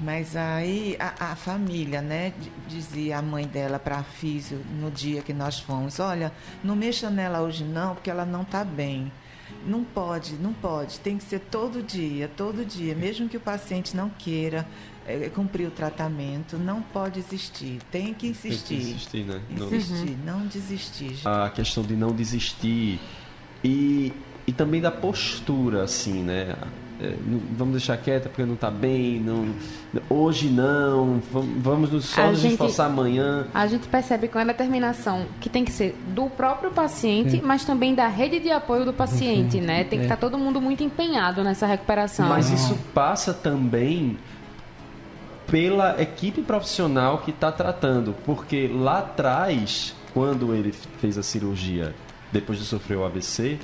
[0.00, 2.32] Mas aí a, a família, né,
[2.68, 6.32] dizia a mãe dela para a físio no dia que nós fomos, olha,
[6.62, 9.10] não mexa nela hoje não, porque ela não está bem.
[9.66, 13.96] Não pode, não pode, tem que ser todo dia, todo dia, mesmo que o paciente
[13.96, 14.66] não queira
[15.06, 18.74] eh, cumprir o tratamento, não pode existir, tem que Tem que insistir.
[18.74, 19.40] insistir, né?
[19.50, 21.16] Insistir, não desistir.
[21.26, 23.00] a questão de não desistir
[23.64, 24.12] e,
[24.46, 26.54] e também da postura, assim, né?
[27.00, 29.50] É, não- vamos deixar quieta porque não está bem, não,
[30.10, 31.20] hoje não,
[31.60, 33.46] vamos, nos- só A nos gente- esforçar amanhã.
[33.54, 37.94] A gente percebe com a determinação que tem que ser do próprio paciente, mas também
[37.94, 39.84] da rede de apoio do paciente, né?
[39.84, 42.28] Tem que estar todo mundo muito empenhado nessa recuperação.
[42.28, 44.18] Mas isso passa também
[45.46, 51.94] pela equipe profissional que está tratando, porque lá atrás, quando ele fez a cirurgia,
[52.32, 53.58] depois de sofrer o AVC,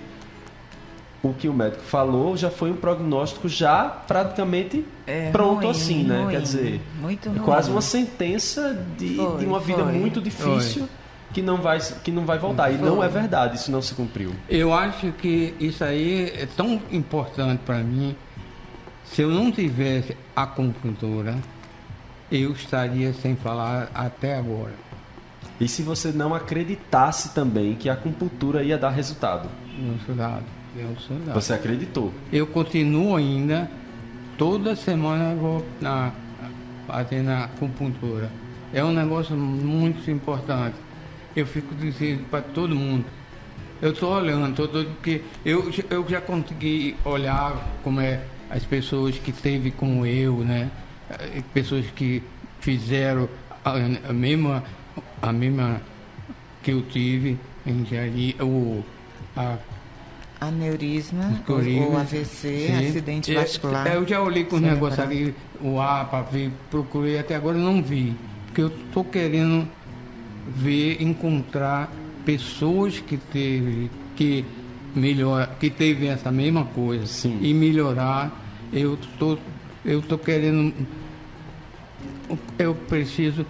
[1.29, 6.03] o que o médico falou já foi um prognóstico já praticamente É pronto ruim, assim,
[6.05, 6.23] né?
[6.23, 7.41] ruim, Quer dizer, muito é ruim.
[7.43, 9.93] quase uma sentença de, Foi, de uma vida foi.
[9.93, 10.89] muito difícil
[11.33, 12.71] que não vai que não vai voltar.
[12.71, 13.07] E não Foi.
[13.07, 14.33] é verdade, isso não se cumpriu.
[14.49, 18.15] Eu acho que isso aí é tão importante para mim.
[19.05, 21.37] Se eu não tivesse a acupuntura,
[22.31, 24.73] eu estaria sem falar até agora.
[25.61, 29.49] E se você não acreditasse também que a acupuntura ia dar resultado?
[29.79, 29.99] No
[31.35, 32.13] Você acreditou?
[32.33, 33.71] Eu continuo ainda,
[34.37, 36.13] toda semana eu vou na,
[36.87, 38.31] fazer na acupuntura.
[38.73, 40.77] É um negócio muito importante.
[41.37, 43.05] Eu fico dizendo para todo mundo.
[43.83, 48.65] Eu estou olhando, tô doido, porque eu, já- eu já consegui olhar como é as
[48.65, 50.71] pessoas que teve como eu, né?
[51.11, 52.23] Eh, Pessoas que
[52.61, 53.29] fizeram
[53.65, 53.73] a,
[54.09, 54.63] a mesma
[55.21, 55.81] a mesma
[56.63, 58.83] que eu tive engenharia, o
[59.37, 59.57] a
[60.41, 61.87] Aneurisma, Corina.
[61.87, 62.89] o AVC, Sim.
[62.89, 63.87] acidente É, vascular.
[63.87, 64.91] Eu já olhei com os cerebral.
[64.91, 68.15] negócios ali, o A para ver, procurei, até agora não vi.
[68.47, 69.67] Porque eu estou querendo
[70.49, 71.91] ver, encontrar
[72.25, 74.45] pessoas que teve, que
[74.95, 77.39] melhor, que teve essa mesma coisa Sim.
[77.41, 78.43] e melhorar.
[78.73, 79.39] Eu tô,
[79.85, 80.73] eu tô querendo,
[82.59, 83.47] eu preciso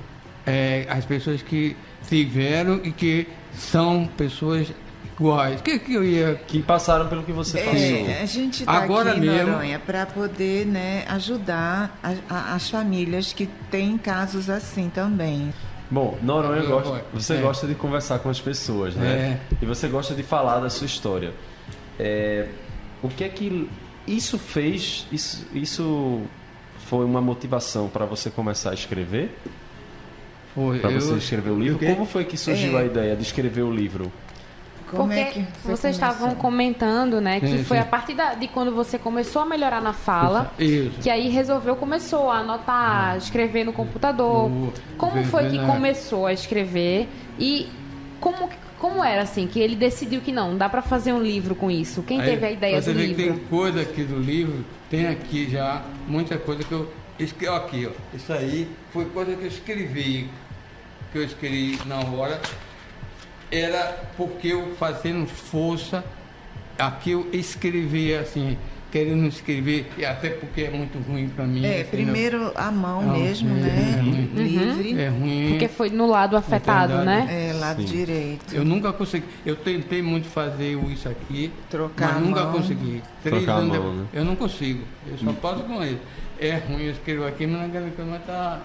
[0.46, 1.76] é, as pessoas que
[2.08, 4.72] tiveram e que são pessoas
[5.18, 5.60] iguais.
[5.60, 7.74] O que que eu ia Que passaram pelo que você passou.
[7.80, 12.68] É, a gente está Agora aqui, mesmo- Noronha, para poder né, ajudar a- a- as
[12.68, 15.52] famílias que têm casos assim também.
[15.90, 17.40] Bom, Noronha Eu gosta, você É.
[17.40, 19.38] gosta de conversar com as pessoas, né?
[19.60, 21.32] E você gosta de falar da sua história.
[21.98, 22.48] É,
[23.02, 23.68] o que é que
[24.06, 25.06] isso fez?
[25.12, 26.22] Isso, isso
[26.86, 29.36] foi uma motivação para você começar a escrever?
[30.54, 31.78] Foi, Para você escrever o livro?
[31.86, 32.82] Como foi que surgiu É.
[32.82, 34.10] a ideia de escrever o livro?
[34.94, 37.82] Como Porque é que você vocês estavam comentando, né, que Sim, foi sim.
[37.82, 41.00] a partir da- de quando você começou a melhorar na fala, Isso.
[41.02, 44.50] que aí resolveu, começou a anotar, escrever no computador.
[44.98, 47.68] Como foi que começou a escrever e
[48.20, 48.48] como,
[48.80, 52.02] como era assim, que ele decidiu que não, dá pra fazer um livro com isso?
[52.02, 53.34] Quem Aí, teve a ideia você do vê que livro?
[53.38, 58.16] tem coisa aqui do livro, tem aqui já muita coisa que eu escrevi aqui, ó.
[58.16, 60.28] Isso aí foi coisa que eu escrevi.
[61.12, 62.40] que eu escrevi na hora,
[63.56, 66.04] era porque eu fazendo força,
[66.78, 68.56] aqui eu escrevia assim,
[68.90, 71.64] querendo escrever, e até porque é muito ruim para mim.
[71.64, 73.94] É, assim, primeiro a mão Não, mesmo, é, né?
[73.96, 74.30] é ruim.
[74.34, 75.00] Livre.
[75.00, 75.46] É ruim.
[75.50, 77.26] Porque foi no lado afetado, verdade.
[77.26, 77.48] né?
[77.50, 77.88] É, lado Sim.
[77.88, 78.54] direito.
[78.54, 79.24] Eu nunca consegui.
[79.44, 82.52] Eu tentei muito fazer isso aqui, Trocar mas a nunca mão.
[82.52, 83.02] consegui.
[83.22, 84.06] Três Trocar a anos mão, depois, né?
[84.12, 84.84] eu não consigo.
[85.10, 86.00] Eu só posso com ele.
[86.38, 88.60] É ruim, eu escrevo aqui, mas naquela cama tá.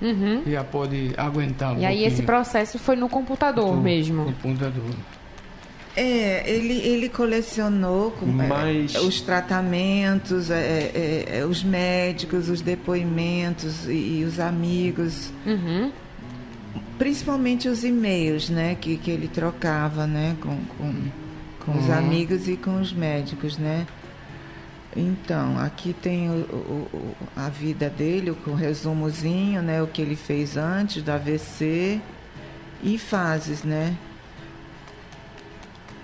[0.00, 0.42] Uhum.
[0.46, 2.26] Já pode aguentar um E aí esse pouquinho.
[2.26, 4.32] processo foi no computador Do mesmo.
[4.42, 4.84] computador.
[5.96, 12.60] É, ele, ele colecionou com, é, Mas- os tratamentos, é, é, é, os médicos, os
[12.60, 15.90] depoimentos e, e os amigos, Uhum.
[16.98, 20.94] principalmente os e-mails, né, que, que ele trocava, né, com, com,
[21.64, 21.94] com os Uhum.
[21.94, 23.84] amigos e com os médicos, né.
[24.98, 30.16] Então, aqui tem o, o- a vida dele, com o resumozinho, né, o que ele
[30.16, 32.00] fez antes do AVC
[32.82, 33.94] e fases, né.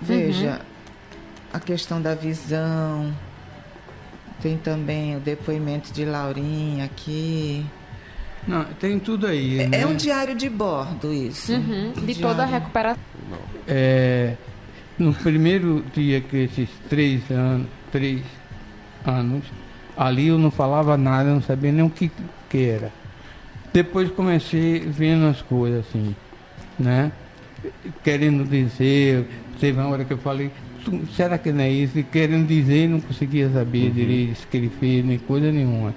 [0.01, 0.61] Veja,
[1.53, 3.13] a questão da visão,
[4.41, 7.65] tem também o depoimento de Laurinha aqui.
[8.47, 9.59] Não, tem tudo aí.
[9.59, 9.81] É, né?
[9.81, 11.51] é um diário de bordo isso.
[11.53, 11.93] Uhum.
[11.97, 12.53] Um De toda a diário.
[12.53, 13.01] recuperação.
[13.67, 14.35] É,
[14.99, 18.21] no primeiro dia que esses três anos, três
[19.05, 19.43] anos,
[19.97, 22.11] ali eu não falava nada, não sabia nem o que,
[22.49, 22.91] que era.
[23.73, 26.15] Depois comecei vendo as coisas assim,
[26.79, 27.11] né?
[28.03, 29.25] Querendo dizer,
[29.59, 30.51] teve uma hora que eu falei,
[30.83, 31.97] "Tu- será que não é isso?
[31.99, 35.93] E querendo dizer, não conseguia saber direito, escrever, nem coisa nenhuma.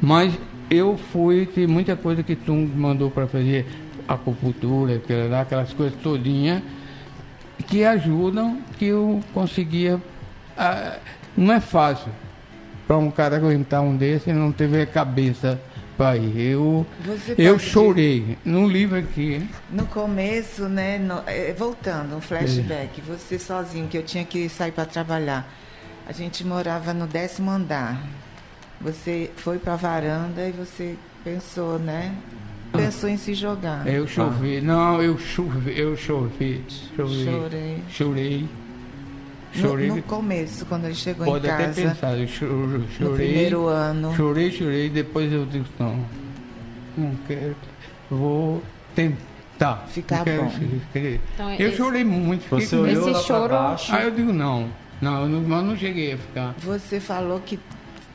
[0.00, 0.32] Mas
[0.70, 3.66] eu fui, tem muita coisa que tu mandou para fazer
[4.08, 5.00] acupuntura,
[5.40, 6.62] aquelas coisas todinhas,
[7.68, 10.00] que ajudam que eu conseguia.
[10.56, 10.96] ah,
[11.36, 12.10] não é fácil
[12.86, 15.60] para um cara aguentar um desse e não teve a cabeça
[15.96, 16.36] para ir.
[16.52, 18.36] Eu, Você eu chorei.
[18.44, 23.02] No livro aqui, No começo, né, no- é, voltando, um flashback, É.
[23.16, 25.46] você sozinho, que eu tinha que sair para trabalhar.
[26.06, 28.02] A gente morava no décimo andar.
[28.80, 32.12] Você foi para a varanda e você pensou, né?
[32.72, 33.86] Pensou em se jogar.
[33.86, 34.60] eu chovei.
[34.60, 36.64] Não, eu chovei, eu chovei.
[36.96, 37.82] Chovei.
[37.90, 38.48] Chorei.
[39.52, 39.62] Chorei.
[39.62, 39.88] No, Chorei.
[39.90, 43.26] no começo, quando ele chegou Pode em até casa, pensar, eu cho- no chorei.
[43.28, 44.14] primeiro ano.
[44.16, 46.04] Chorei, chorei, depois eu disse, não,
[46.96, 47.54] não quero,
[48.10, 48.62] vou
[48.94, 49.86] tentar.
[49.88, 50.52] Ficar quero bom.
[50.94, 52.48] Então, eu esse- chorei muito.
[52.50, 53.94] Você olhou Esse lá choro- baixo.
[53.94, 54.68] Aí eu digo, não,
[55.00, 56.54] não, eu não, mas não cheguei a ficar.
[56.58, 57.58] Você falou que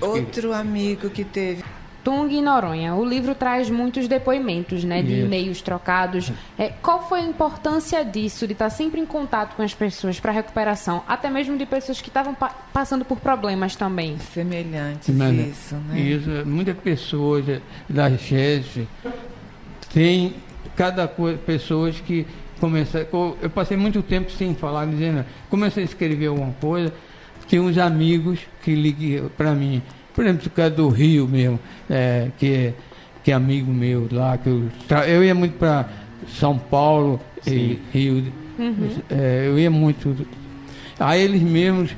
[0.06, 1.61] Outro amigo que teve.
[2.04, 2.96] Tung e Noronha.
[2.96, 5.02] O livro traz muitos depoimentos, né?
[5.02, 6.32] De e-mails trocados.
[6.58, 10.32] É, qual foi a importância disso, de estar sempre em contato com as pessoas para
[10.32, 11.04] recuperação?
[11.08, 14.18] Até mesmo de pessoas que estavam pa- passando por problemas também.
[14.34, 16.00] Semelhantes, Mano, isso, né?
[16.00, 17.46] Isso, muitas pessoas
[17.90, 18.88] da GES
[19.94, 20.34] tem
[20.76, 22.26] cada coisa, pessoas que
[22.60, 23.04] começam.
[23.06, 26.94] co- Eu passei muito tempo sem falar, dizendo, comecei a escrever alguma coisa,
[27.50, 29.82] tem uns amigos que ligam para mim,
[30.22, 32.74] por exemplo, o cara do Rio mesmo, eh, que, é,
[33.24, 34.70] que é amigo meu lá, que eu,
[35.08, 35.90] eu ia muito para
[36.40, 38.32] São Paulo e Rio,
[39.10, 40.16] eh, eu ia muito.
[41.00, 41.96] Aí eles mesmos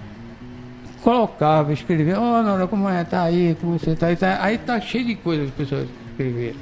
[1.02, 3.04] colocava, escrevia, ó, oh, Nora, como é?
[3.04, 4.16] Tá aí, como você tá aí?
[4.16, 6.56] Tá, aí tá cheio de coisas as pessoas escreverem.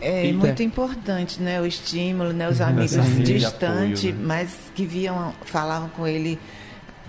[0.00, 0.38] É Eita.
[0.38, 1.60] muito importante, né?
[1.60, 2.48] O estímulo, né?
[2.48, 4.20] Os amigos rede de distantes, né?
[4.20, 6.36] mas que viam, falavam com ele,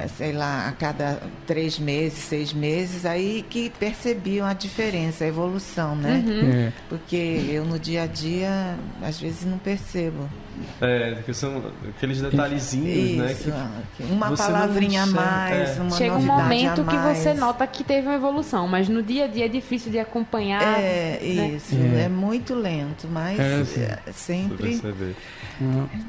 [0.07, 5.95] sei lá, a cada três meses, seis meses, aí que percebiam a diferença, a evolução,
[5.95, 6.23] né?
[6.27, 6.73] É.
[6.89, 7.15] Porque
[7.49, 10.29] eu no dia a dia, às vezes, não percebo.
[10.81, 13.31] É, que são aqueles detalhezinhos, né?
[13.31, 13.53] Isso,
[13.95, 15.81] Que uma você não palavrinha a mais, é.
[15.81, 19.25] uma Chega um momento a que você nota que teve uma evolução, mas no dia
[19.25, 20.61] a dia é difícil de acompanhar.
[20.79, 21.49] É, né?
[21.49, 22.03] isso, É.
[22.03, 22.09] é.
[22.09, 24.81] muito lento, mas É, é, sempre,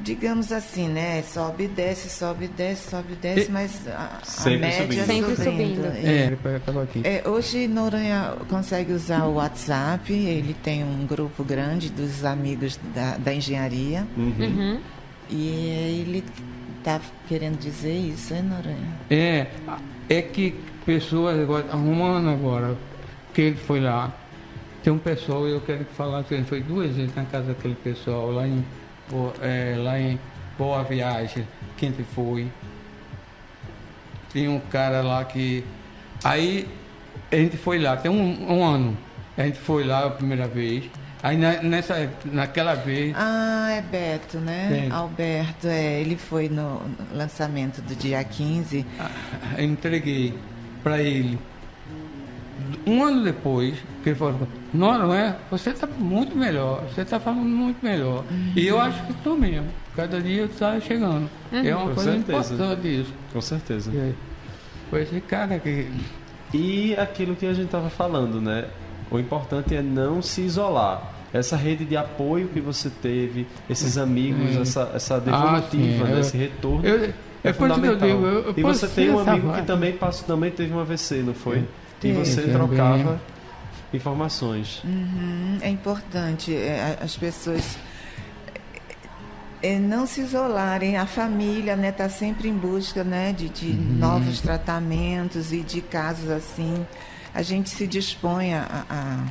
[0.01, 1.21] digamos assim, né?
[1.21, 5.05] Sobe e desce, sobe e desce, sobe e desce, mas a, a Sempre média subindo.
[5.05, 5.85] Sempre subindo.
[5.85, 7.17] É.
[7.23, 13.17] É, hoje Noronha consegue usar o WhatsApp, ele tem um grupo grande dos amigos da,
[13.17, 13.73] da engenharia
[14.17, 14.32] Uhum.
[14.39, 14.79] Uhum.
[15.29, 16.23] e ele
[16.83, 18.97] tá querendo dizer isso, hein, Noronha?
[19.09, 19.47] É,
[20.09, 20.55] é que
[20.85, 22.75] pessoas agora, arrumando agora,
[23.33, 24.13] que ele foi lá,
[24.83, 28.31] tem um pessoal, eu quero falar que ele foi duas vezes na casa daquele pessoal,
[28.31, 28.63] lá em,
[29.41, 30.19] é, lá em
[30.57, 32.47] Boa Viagem, quem que foi.
[34.33, 35.63] Tem um cara lá que.
[36.23, 36.67] Aí
[37.31, 38.97] a gente foi lá, tem um, um ano.
[39.37, 40.83] A gente foi lá a primeira vez.
[41.23, 43.15] Aí na- nessa, naquela vez.
[43.17, 44.83] Ah, é Beto, né?
[44.83, 44.91] Sim.
[44.91, 46.81] Alberto, é, ele foi no
[47.13, 48.85] lançamento do dia 15.
[49.57, 50.37] eu entreguei
[50.83, 51.39] para ele.
[52.85, 55.35] Um ano depois, que ele falou, não, não é?
[55.49, 58.25] Você está muito melhor, você está falando muito melhor.
[58.55, 59.67] E eu acho que estou mesmo.
[59.95, 61.29] Cada dia está chegando.
[61.51, 62.53] É uma Com coisa certeza.
[62.55, 63.13] importante isso.
[63.31, 63.91] Com certeza.
[63.93, 64.15] E aí,
[64.89, 65.87] Foi esse cara que.
[66.53, 68.65] E aquilo que a gente estava falando, né?
[69.09, 71.12] O importante é não se isolar.
[71.33, 74.61] Essa rede de apoio que você teve, esses amigos, Hum.
[74.61, 76.19] essa, essa Ah, devolutiva, sim, né?
[76.19, 76.85] esse retorno.
[76.85, 78.07] eu- é é fundamental.
[78.07, 80.79] digo, eu- eu e você posso tem um amigo que também passou, também teve um
[80.79, 81.67] AVC, não foi?
[82.03, 82.53] E você também.
[82.55, 83.19] trocava
[83.93, 84.81] informações.
[84.83, 87.77] Uhum, é importante é, as pessoas
[89.61, 90.97] é, não se isolarem.
[90.97, 95.81] A família está né, tá sempre em busca né, de, de novos tratamentos e de
[95.81, 96.85] casos assim.
[97.33, 99.23] A gente se dispõe a, a,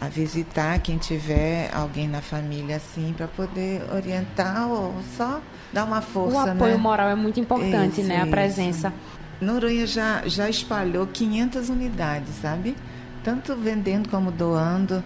[0.00, 5.40] a visitar quem tiver alguém na família assim para poder orientar ou só
[5.72, 6.52] dar uma O força.
[6.52, 6.78] apoio né?
[6.78, 8.16] moral é muito importante, Isso, né?
[8.16, 8.30] A isso.
[8.30, 8.92] presença.
[9.40, 12.76] Noronha já, já espalhou 500 unidades, sabe?
[13.22, 15.04] Tanto vendendo como doando.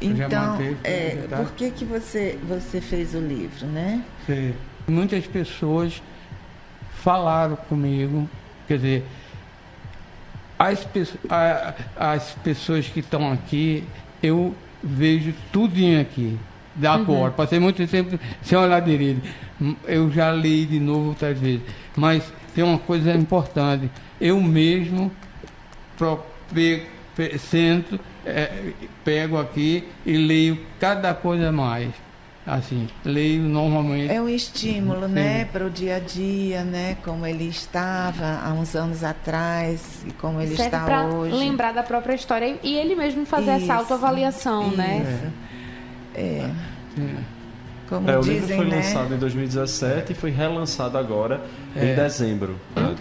[0.00, 4.04] Então, é, por que, que você, você fez o livro, né?
[4.26, 4.54] Sim.
[4.86, 6.00] Muitas pessoas
[7.02, 8.28] falaram comigo,
[8.66, 9.04] quer dizer,
[10.58, 10.86] as,
[11.96, 13.84] as pessoas que estão aqui,
[14.22, 16.38] eu vejo tudinho aqui,
[16.74, 17.32] da agora.
[17.32, 19.22] Passei muito tempo sem olhar direito.
[19.86, 21.62] Eu já li de novo outras vezes.
[21.96, 23.90] Mas tem uma coisa importante.
[24.20, 25.10] Eu mesmo
[25.96, 26.20] pro-
[26.54, 26.84] pe-
[27.16, 28.72] pe- sento, é,
[29.04, 31.88] pego aqui e leio cada coisa mais.
[32.50, 34.10] Assim, leio normalmente.
[34.10, 35.12] É um estímulo, Sim.
[35.12, 36.96] né, para o dia a dia, né?
[37.04, 41.34] Como ele estava há uns anos atrás e como ele Serve está para hoje.
[41.36, 45.04] lembrar da própria história e ele mesmo fazer Isso, essa autoavaliação, né?
[45.04, 45.32] Isso.
[46.14, 46.50] É.
[47.88, 48.76] Como É, o livro dizem, foi né?
[48.76, 51.42] lançado em 2017 e foi relançado agora
[51.76, 51.94] em É.
[51.94, 52.56] dezembro.
[52.74, 52.94] né?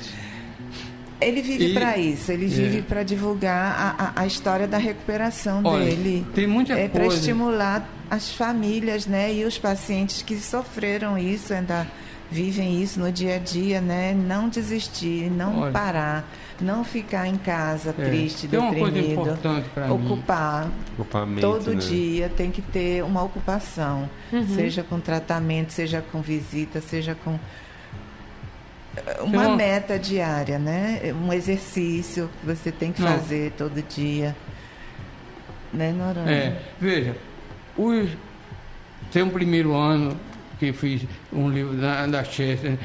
[1.19, 2.47] Ele vive para isso, ele É.
[2.49, 6.25] vive para divulgar a, a, a história da recuperação Olha, dele.
[6.35, 7.15] tem muita é para coisa.
[7.17, 11.85] estimular as famílias, né, e os pacientes que sofreram isso, ainda
[12.31, 14.13] vivem isso no dia a dia, né?
[14.13, 15.71] Não desistir, não Olha.
[15.71, 16.25] parar,
[16.59, 19.21] não ficar em casa É, triste, tem uma coisa deprimido.
[19.21, 19.93] importante para mim.
[20.11, 20.67] Ocupar
[21.39, 21.75] todo né?
[21.79, 24.45] dia tem que ter uma ocupação, Uhum.
[24.45, 27.39] seja com tratamento, seja com visita, seja com
[28.97, 30.99] eh, uma uma- meta diária, né?
[31.25, 33.07] Um exercício que você tem que Não.
[33.07, 34.35] fazer todo dia.
[35.73, 36.29] Né, Noronha?
[36.31, 37.15] É, veja,
[37.77, 38.09] os,
[39.11, 40.15] tem um primeiro ano
[40.59, 41.01] que eu fiz
[41.31, 42.77] um livro da, da Chester,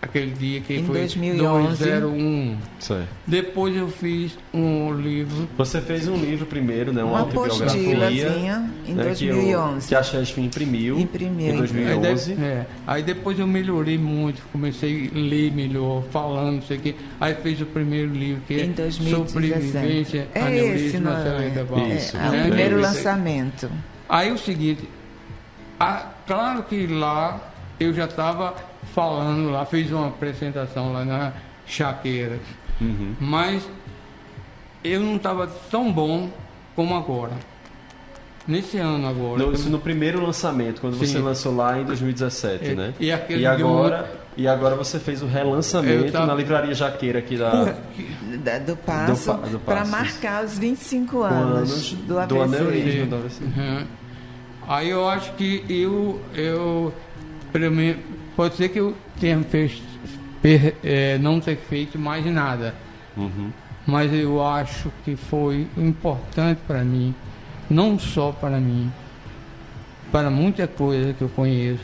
[0.00, 1.76] aquele dia que Em foi 2011.
[1.84, 2.56] 201.
[2.78, 3.08] Certo.
[3.26, 7.02] Depois eu fiz um livro, Você fez um livro primeiro, né?
[7.02, 8.62] Uma, Uma autobiografia.
[8.86, 9.88] em né, que, o, 2011.
[9.88, 11.52] que a Chesf imprimiu, Imprimiu.
[11.54, 12.30] em 2011.
[12.32, 16.76] Aí, de- é, aí depois eu melhorei muito, comecei a ler melhor, falando, não sei
[16.76, 16.94] o quê.
[17.20, 19.32] Aí fez o primeiro livro, que Em é 2017.
[19.32, 21.94] Sobrevivência, É Aneurisma esse, não é?
[21.96, 22.16] Isso.
[22.16, 22.42] É, o né?
[22.44, 23.68] primeiro É, lançamento.
[24.10, 24.88] Aí o seguinte,
[25.78, 27.40] a- claro que lá
[27.78, 28.54] eu já estava
[28.94, 31.32] falando lá, fiz uma apresentação lá na
[31.64, 32.38] Chaqueira,
[32.80, 33.14] Uhum.
[33.20, 33.62] mas
[34.82, 36.28] eu não estava tão bom
[36.74, 37.32] como agora.
[38.48, 39.38] Nesse ano agora.
[39.44, 41.06] No, isso no primeiro lançamento, quando Sim.
[41.06, 42.94] você lançou lá em 2017, É, né?
[42.98, 43.06] e
[43.36, 47.74] e agora E agora você fez o relançamento tava- na livraria Jaqueira aqui da.
[48.42, 52.40] Da- do passo, Do pa- do para marcar os 25 com anos, anos do AVC.
[52.40, 53.44] aneurisma do AVC.
[53.44, 53.86] Uhum.
[54.70, 56.94] Aí eu acho que eu, eu
[57.52, 58.00] pelo menos,
[58.36, 59.82] pode ser que eu tenha fez,
[60.40, 62.72] per- eh, não ter feito mais nada,
[63.16, 63.50] Uhum.
[63.84, 67.12] mas eu acho que foi importante para mim,
[67.68, 68.92] não só para mim,
[70.12, 71.82] para muita coisa que eu conheço,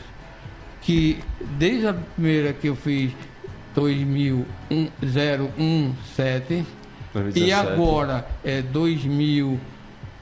[0.81, 1.19] que
[1.57, 3.11] desde a primeira que eu fiz
[3.75, 6.63] 2017
[7.35, 9.59] e agora é 2000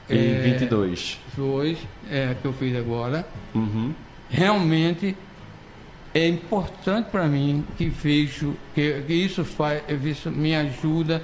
[0.08, 1.18] e 22.
[1.36, 1.78] Dois,
[2.10, 3.26] é, que eu fiz agora.
[3.54, 3.92] Uhum.
[4.30, 5.16] Realmente
[6.14, 11.22] é importante para mim que vejo que, que isso faz, isso me ajuda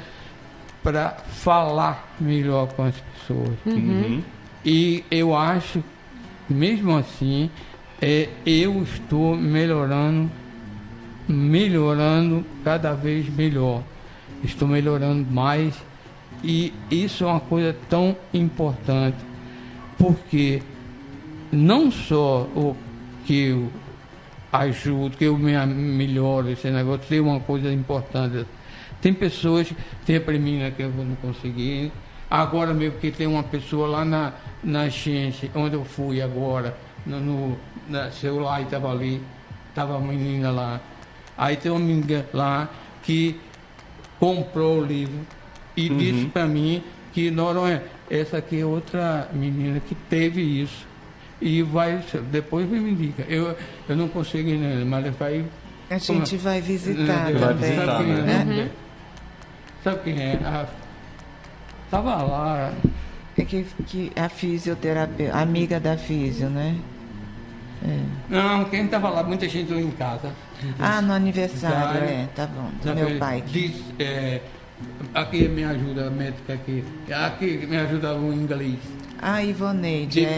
[0.83, 3.57] para falar melhor com as pessoas.
[3.65, 4.23] Uhum.
[4.65, 5.83] E eu acho,
[6.49, 7.51] mesmo assim,
[8.01, 10.31] é, eu estou melhorando,
[11.27, 13.83] melhorando cada vez melhor.
[14.45, 15.75] Estou melhorando mais
[16.43, 19.19] e isso é uma coisa tão importante,
[19.97, 20.61] porque
[21.53, 22.77] não só o
[23.25, 23.71] que eu
[24.53, 28.45] ajudo, que eu me melhoro esse negócio, tem uma coisa importante.
[29.01, 31.93] Tem pessoas que tem para mim né, que eu não consegui.
[32.31, 34.33] Agora mesmo que tem uma pessoa lá na,
[34.63, 39.21] na ciência, onde eu fui agora, no, no na celular estava ali,
[39.69, 40.81] estava a menina lá.
[41.37, 42.69] Aí tem uma amiga lá
[43.03, 43.39] que
[44.19, 45.21] comprou o livro
[45.77, 45.97] e Uhum.
[45.97, 50.87] disse para mim que Noronha, essa aqui é outra menina que teve isso.
[51.41, 53.25] E vai, depois me indica.
[53.29, 53.57] Eu,
[53.89, 55.45] eu não consigo ir nele, mas vai.
[55.91, 57.71] A gente vai visitar Vai também.
[57.71, 58.23] visitar, Sabe quem é?
[58.23, 58.45] né?
[58.45, 58.71] né?
[59.83, 60.35] Sabe quem é?
[60.45, 60.67] A,
[61.91, 62.73] tava lá.
[63.37, 66.77] É que, que a fisioterapeuta, amiga da fisio, né?
[68.29, 70.31] Não, quem tava lá, muita gente lá em casa.
[70.79, 72.13] Ah, no aniversário, Sabe?
[72.13, 72.71] é, tá bom.
[72.83, 73.43] Do meu pai.
[73.45, 74.41] Diz, é,
[75.15, 76.85] aqui me ajuda a médica aqui.
[77.11, 78.79] Aqui me ajuda o inglês.
[79.21, 80.29] Ah, Ivoneide, é,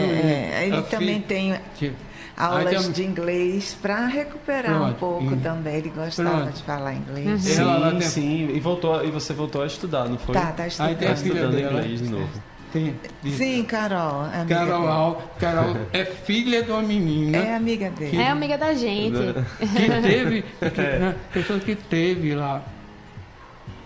[0.61, 1.95] é, ele a também fi- tem Tipo,
[2.37, 5.75] aulas Aí tem- de inglês para recuperar um Pronto, pouco e- também.
[5.77, 6.53] Ele gostava Pronto.
[6.53, 7.41] de falar inglês.
[7.41, 8.49] Sim, Ela sim.
[8.53, 10.35] E, voltou, e você voltou a estudar, não foi?
[10.35, 10.97] Tá, tá Aí estudando.
[10.97, 11.79] tem Tá estudando dela.
[11.81, 12.29] inglês de novo.
[12.73, 12.93] Tem,
[13.31, 14.23] Sim, Carol.
[14.25, 18.17] amiga Carol, Carol é filha de uma menina É amiga dele.
[18.17, 19.17] É amiga da gente.
[19.57, 20.99] que teve, que, É.
[20.99, 22.61] né, pessoa que teve lá.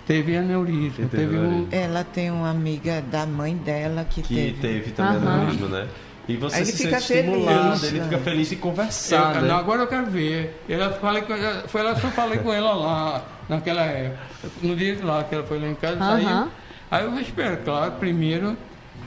[0.09, 1.67] Teve aneurisma, Que teve teve um.
[1.71, 4.53] Ela tem uma amiga da mãe dela que, Que teve.
[4.59, 5.33] teve também Aham.
[5.41, 5.87] aneurisma, né?
[6.27, 8.03] E você ele se fica sente estimulado, feliz, ele né?
[8.05, 9.47] fica feliz de conversar, Eu- né?
[9.49, 10.63] não, agora eu quero ver.
[10.67, 14.19] Ela falei com ela, foi lá, só falei com ela lá, naquela época.
[14.63, 16.23] No dia de lá que ela foi lá em casa, Aham.
[16.23, 16.47] saiu.
[16.89, 18.57] Aí eu vou esperar, claro, primeiro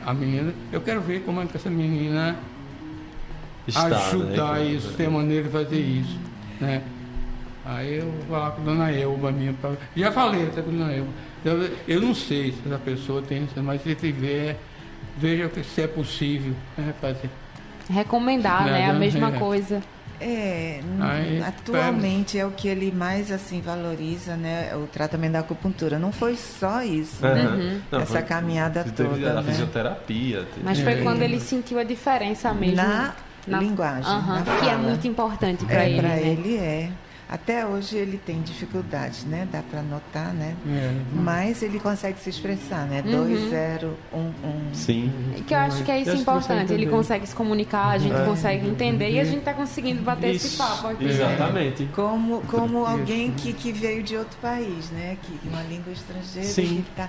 [0.07, 0.55] a menina.
[0.71, 2.37] Eu quero ver como é que essa menina
[3.67, 3.97] Está, né?
[3.97, 6.17] ajudar isso, ter maneira de fazer isso,
[6.61, 6.81] né?
[7.65, 9.53] Aí eu vou falar com a dona Elba minha.
[9.53, 11.11] pra- Já falei até com a dona Elba.
[11.45, 14.57] Eu, eu não sei se essa pessoa tem isso, mas se tiver,
[15.17, 17.31] veja que- se é possível né, fazer.
[17.91, 18.91] Recomendar, né?
[18.91, 19.39] A mesma é.
[19.39, 19.83] coisa.
[20.21, 24.71] É, Aí, atualmente é o que ele mais assim valoriza, né?
[24.77, 25.99] O tratamento da acupuntura.
[25.99, 27.43] Não foi só isso, né?
[27.43, 27.81] Aham.
[27.91, 29.51] Não, Essa foi- caminhada toda, a né?
[29.51, 30.45] fisioterapia.
[30.55, 31.03] teve- Mas foi É.
[31.03, 32.77] quando ele sentiu a diferença mesmo.
[32.77, 33.15] Na,
[33.59, 35.99] linguagem, Aham, na que é muito importante pra É, ele.
[35.99, 36.23] pra né?
[36.23, 36.89] ele é.
[37.33, 39.49] Até hoje ele tem dificuldades, né?
[39.51, 40.55] Dá para notar, né?
[40.69, 43.03] É, Mas ele consegue se expressar, né?
[43.07, 43.25] Uhum.
[43.27, 44.75] 2, 0, 1, 1.
[44.75, 45.11] Sim.
[45.47, 46.71] Que eu acho que é isso Eu importante.
[46.75, 48.25] Ele consegue se comunicar, a gente É.
[48.27, 51.05] consegue entender e a gente tá conseguindo bater esse Isso, papo aqui.
[51.05, 51.11] né?
[51.11, 51.89] Exatamente.
[51.95, 55.17] Como, como alguém que, que veio de outro país, né?
[55.23, 56.85] Que uma língua estrangeira Sim.
[56.85, 57.09] que tá,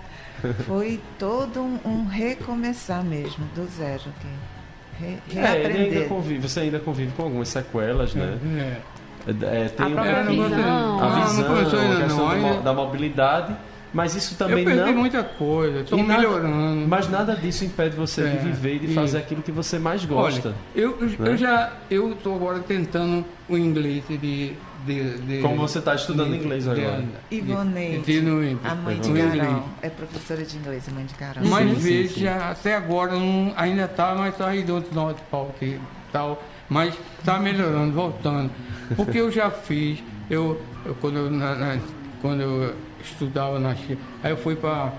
[0.66, 4.04] foi todo um, um recomeçar mesmo, do zero.
[4.22, 8.38] Que, re, É, ele ainda convive, você ainda convive com algumas sequelas, né?
[8.58, 8.93] é.
[9.28, 10.36] É, tem A É, gostei.
[10.36, 11.00] visão.
[11.00, 13.56] a não visão, a questão do ainda- da mobilidade,
[13.94, 15.00] mas isso também eu perdi não.
[15.00, 16.88] muita coisa, estou E melhorando.
[16.88, 20.04] Mas nada disso impede você É, de viver e de fazer aquilo que você mais
[20.04, 20.50] gosta.
[20.50, 21.16] Olha, eu, né?
[21.20, 24.54] eu já eu estou agora tentando o inglês de, de,
[24.86, 27.02] de Como você está estudando de- inglês agora.
[27.30, 28.20] de- Ivoneide,
[28.66, 29.14] A mãe de.
[29.40, 29.64] Carol.
[29.82, 31.44] É professora de inglês, a mãe de Carol.
[31.46, 32.28] Mas Sim, veja, sim.
[32.28, 35.80] até agora não, ainda está, mas está aí don't not fault e
[36.12, 36.44] tal.
[36.70, 38.50] Mas está melhorando, voltando.
[38.96, 41.80] Porque eu já fiz, eu, eu- quando, eu, na- na-
[42.22, 44.92] quando eu estudava na China, aí eu fui para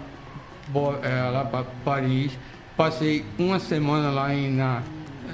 [1.32, 2.32] lá para Paris,
[2.76, 4.82] passei uma semana lá em, na,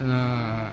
[0.00, 0.72] na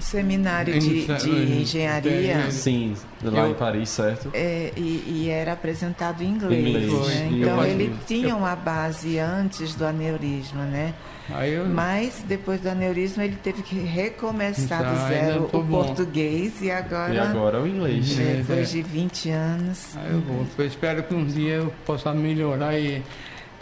[0.00, 2.32] seminário de, Em- de em- engenharia.
[2.46, 4.30] é, Sim, lá Eu- em Paris, certo?
[4.32, 6.66] É, e, e era apresentado em inglês.
[6.66, 7.28] Inglês, né?
[7.32, 10.94] Então ele eu- tinha uma base antes do aneurisma, né?
[11.32, 15.84] Aí eu, Mas depois do aneurisma ele teve que recomeçar do ainda zero o bom.
[15.84, 18.18] português e agora, E agora o inglês.
[18.18, 18.34] É.
[18.38, 19.96] depois de 20 anos.
[19.96, 20.44] Aí eu vou.
[20.58, 23.00] Eu espero que um dia eu possa melhorar e.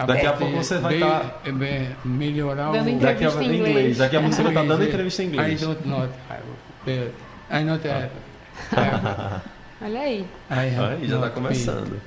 [0.06, 2.98] Daqui a pouco você vai bem- tá- bem- melhorar Dando o.
[2.98, 3.68] Daqui a pouco em inglês.
[3.76, 3.98] inglês.
[3.98, 5.60] Daqui a pouco você vai estar dando Inglês, entrevista em I inglês.
[5.60, 6.42] don't not have.
[6.90, 7.12] uh,
[7.50, 8.10] I not have.
[9.80, 10.20] Olha aí.
[10.20, 12.00] I Aí já está começando.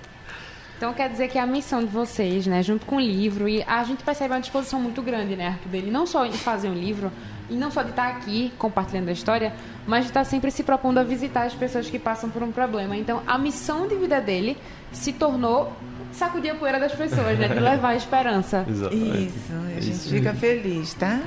[0.77, 3.83] Então quer dizer que a missão de vocês, né, junto com o livro, e a
[3.83, 7.11] gente percebe uma disposição muito grande, né, Arthur, dele, não só em fazer um livro,
[7.51, 9.53] e não só de estar aqui compartilhando a história,
[9.85, 12.97] mas de estar sempre se propondo a visitar as pessoas que passam por um problema.
[12.97, 14.57] Então a missão de vida dele
[14.91, 15.71] se tornou
[16.12, 18.66] sacudir a poeira das pessoas, né, de levar a esperança.
[18.70, 19.28] Exatamente.
[19.28, 20.09] Isso, a gente Isso.
[20.09, 21.20] fica feliz, tá?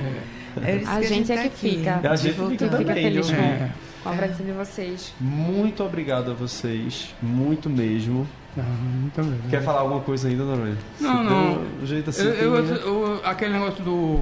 [0.63, 1.99] É isso A que gente é tá que aqui, fica.
[2.09, 3.71] A gente fica Fica também, feliz com, É.
[4.03, 5.13] com a presença de vocês.
[5.19, 8.25] Muito obrigado a vocês, muito mesmo.
[8.55, 9.49] Não, muito bem.
[9.49, 10.77] Quer falar alguma coisa ainda, Noronha?
[11.01, 11.61] Não, Se não.
[11.81, 12.23] um jeito assim.
[12.23, 14.21] Eu- eu- tem- eu- aquele negócio do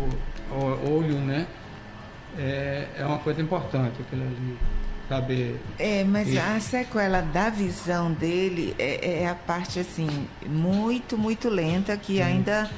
[0.91, 1.45] olho, né?
[2.39, 4.57] É, é uma coisa importante aquilo ali.
[5.09, 5.59] Saber.
[5.77, 10.07] É, mas E- a sequela da visão dele é, é a parte assim
[10.47, 12.69] muito, muito lenta que ainda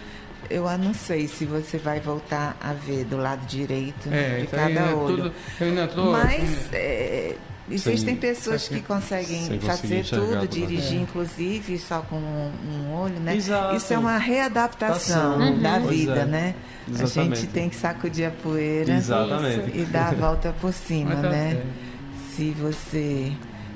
[0.50, 4.72] eu não sei se você vai voltar a ver do lado direito É, de cada
[4.80, 5.16] é olho.
[5.18, 5.34] tudo.
[5.60, 6.12] Eu ainda tô.
[6.12, 7.36] Mas é,
[7.70, 11.02] existem Sem- pessoas que conseguem fazer tudo, dirigir É.
[11.02, 13.36] inclusive só com um, um olho, né?
[13.36, 13.76] Exato.
[13.76, 15.62] Isso é uma readaptação Adaptação.
[15.62, 15.88] da Uhum.
[15.88, 16.26] vida, Pois é.
[16.26, 16.56] né?
[16.88, 17.40] A Exatamente.
[17.42, 19.78] gente tem que sacudir a poeira Exatamente.
[19.80, 21.52] e dar a volta por cima, tá né?
[21.54, 21.86] certo.
[22.36, 23.32] Se você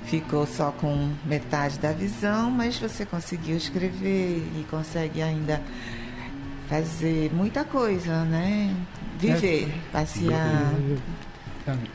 [0.06, 5.62] ficou só com metade da visão, mas você conseguiu escrever e consegue ainda
[6.68, 8.76] fazer muita coisa, né?
[9.18, 10.74] Viver, passear,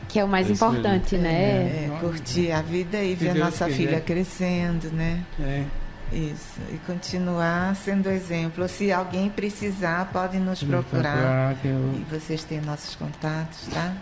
[0.07, 1.85] Que é o mais É importante, né?
[1.85, 5.23] é, curtir a vida e ver a nossa filha crescendo, né?
[5.39, 5.63] É.
[6.11, 6.59] Isso.
[6.71, 8.67] E continuar sendo exemplo.
[8.67, 11.55] Se alguém precisar, pode nos procurar.
[11.63, 13.93] E vocês têm nossos contatos, tá?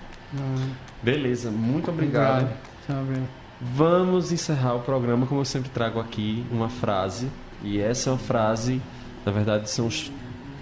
[1.01, 2.49] Beleza, muito obrigado.
[2.88, 3.21] Sabe?
[3.61, 7.29] Vamos encerrar o programa como eu sempre trago aqui uma frase.
[7.63, 8.81] E essa é uma frase,
[9.25, 10.11] na verdade, são os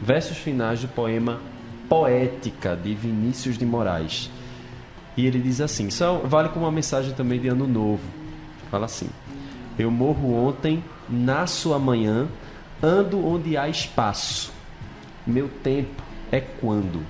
[0.01, 1.39] versos finais do poema
[1.89, 4.29] Poética de Vinícius de Moraes.
[5.17, 8.03] E ele diz assim: só vale como uma mensagem também de ano novo.
[8.69, 9.09] Fala assim:
[9.77, 12.27] Eu morro ontem, nasço amanhã,
[12.81, 14.53] ando onde há espaço.
[15.25, 16.01] Meu tempo
[16.31, 17.01] é quando.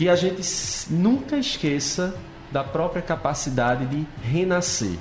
[0.00, 0.42] Que a gente
[0.88, 2.16] nunca esqueça
[2.50, 4.96] da própria capacidade de renascer.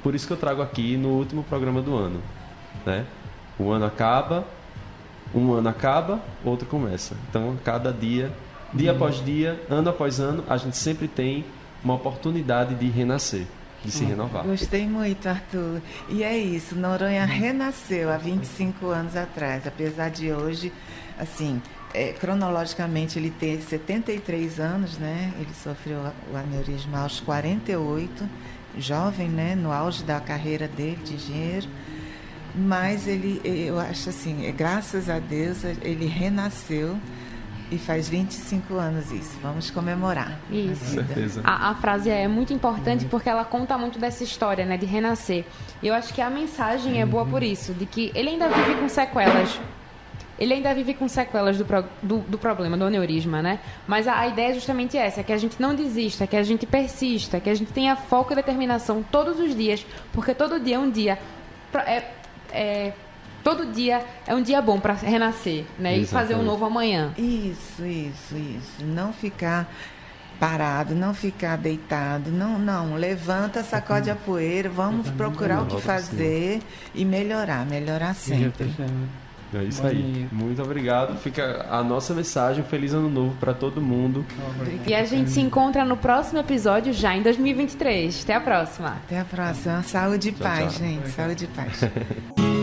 [0.00, 2.22] Por isso que eu trago aqui no último programa do ano,
[2.86, 3.04] né?
[3.58, 4.46] O ano acaba,
[5.34, 7.16] um ano acaba, outro começa.
[7.28, 8.32] Então, cada dia,
[8.72, 11.44] dia após dia, ano após ano, a gente sempre tem
[11.82, 13.48] uma oportunidade de renascer,
[13.84, 14.44] de se renovar.
[14.44, 15.82] Gostei muito, Arthur.
[16.08, 20.72] E é isso, Noronha renasceu há 25 anos atrás, apesar de hoje,
[21.18, 21.60] assim,
[21.94, 25.32] é, cronologicamente ele ter 73 anos, né?
[25.38, 26.00] Ele sofreu
[26.32, 28.28] o aneurisma aos 48,
[28.76, 29.54] jovem, né?
[29.54, 31.68] No auge da carreira dele de engenheiro.
[32.54, 36.96] Mas ele, eu acho assim, é, graças a Deus, ele renasceu
[37.70, 39.38] e faz 25 anos isso.
[39.42, 40.38] Vamos comemorar.
[40.50, 41.40] a Isso.
[41.42, 45.44] A, a frase é muito importante porque ela conta muito dessa história, né, de renascer.
[45.82, 48.74] E eu acho que a mensagem é boa por isso, de que ele ainda vive
[48.76, 49.58] com sequelas.
[50.38, 53.60] Ele ainda vive com sequelas do, pro- do, do problema, do aneurisma, né?
[53.86, 56.66] Mas a, a ideia é justamente essa, que a gente não desista, que a gente
[56.66, 60.78] persista, que a gente tenha foco e determinação todos os dias, porque todo dia é
[60.78, 61.18] um dia...
[61.86, 62.02] É,
[62.52, 62.92] é,
[63.42, 65.98] todo dia é um dia bom para renascer, né?
[65.98, 67.12] E fazer um novo amanhã.
[67.18, 68.84] Isso, isso, isso.
[68.84, 69.68] Não ficar
[70.40, 72.30] parado, não ficar deitado.
[72.30, 72.94] Não, não.
[72.96, 76.60] Levanta, sacode a poeira, vamos procurar o que fazer
[76.94, 78.72] e melhorar, melhorar sempre.
[79.58, 80.02] É isso Bom aí.
[80.02, 80.28] dia.
[80.32, 81.16] Muito obrigado.
[81.18, 82.64] Fica a nossa mensagem.
[82.64, 84.24] Feliz ano novo para todo mundo.
[84.86, 88.22] E a gente se encontra no próximo episódio já em 2023.
[88.22, 88.88] Até a próxima.
[89.04, 89.82] Até a próxima.
[89.82, 90.86] Saúde e paz, tchau.
[90.86, 91.08] gente.
[91.10, 91.80] Saúde e paz.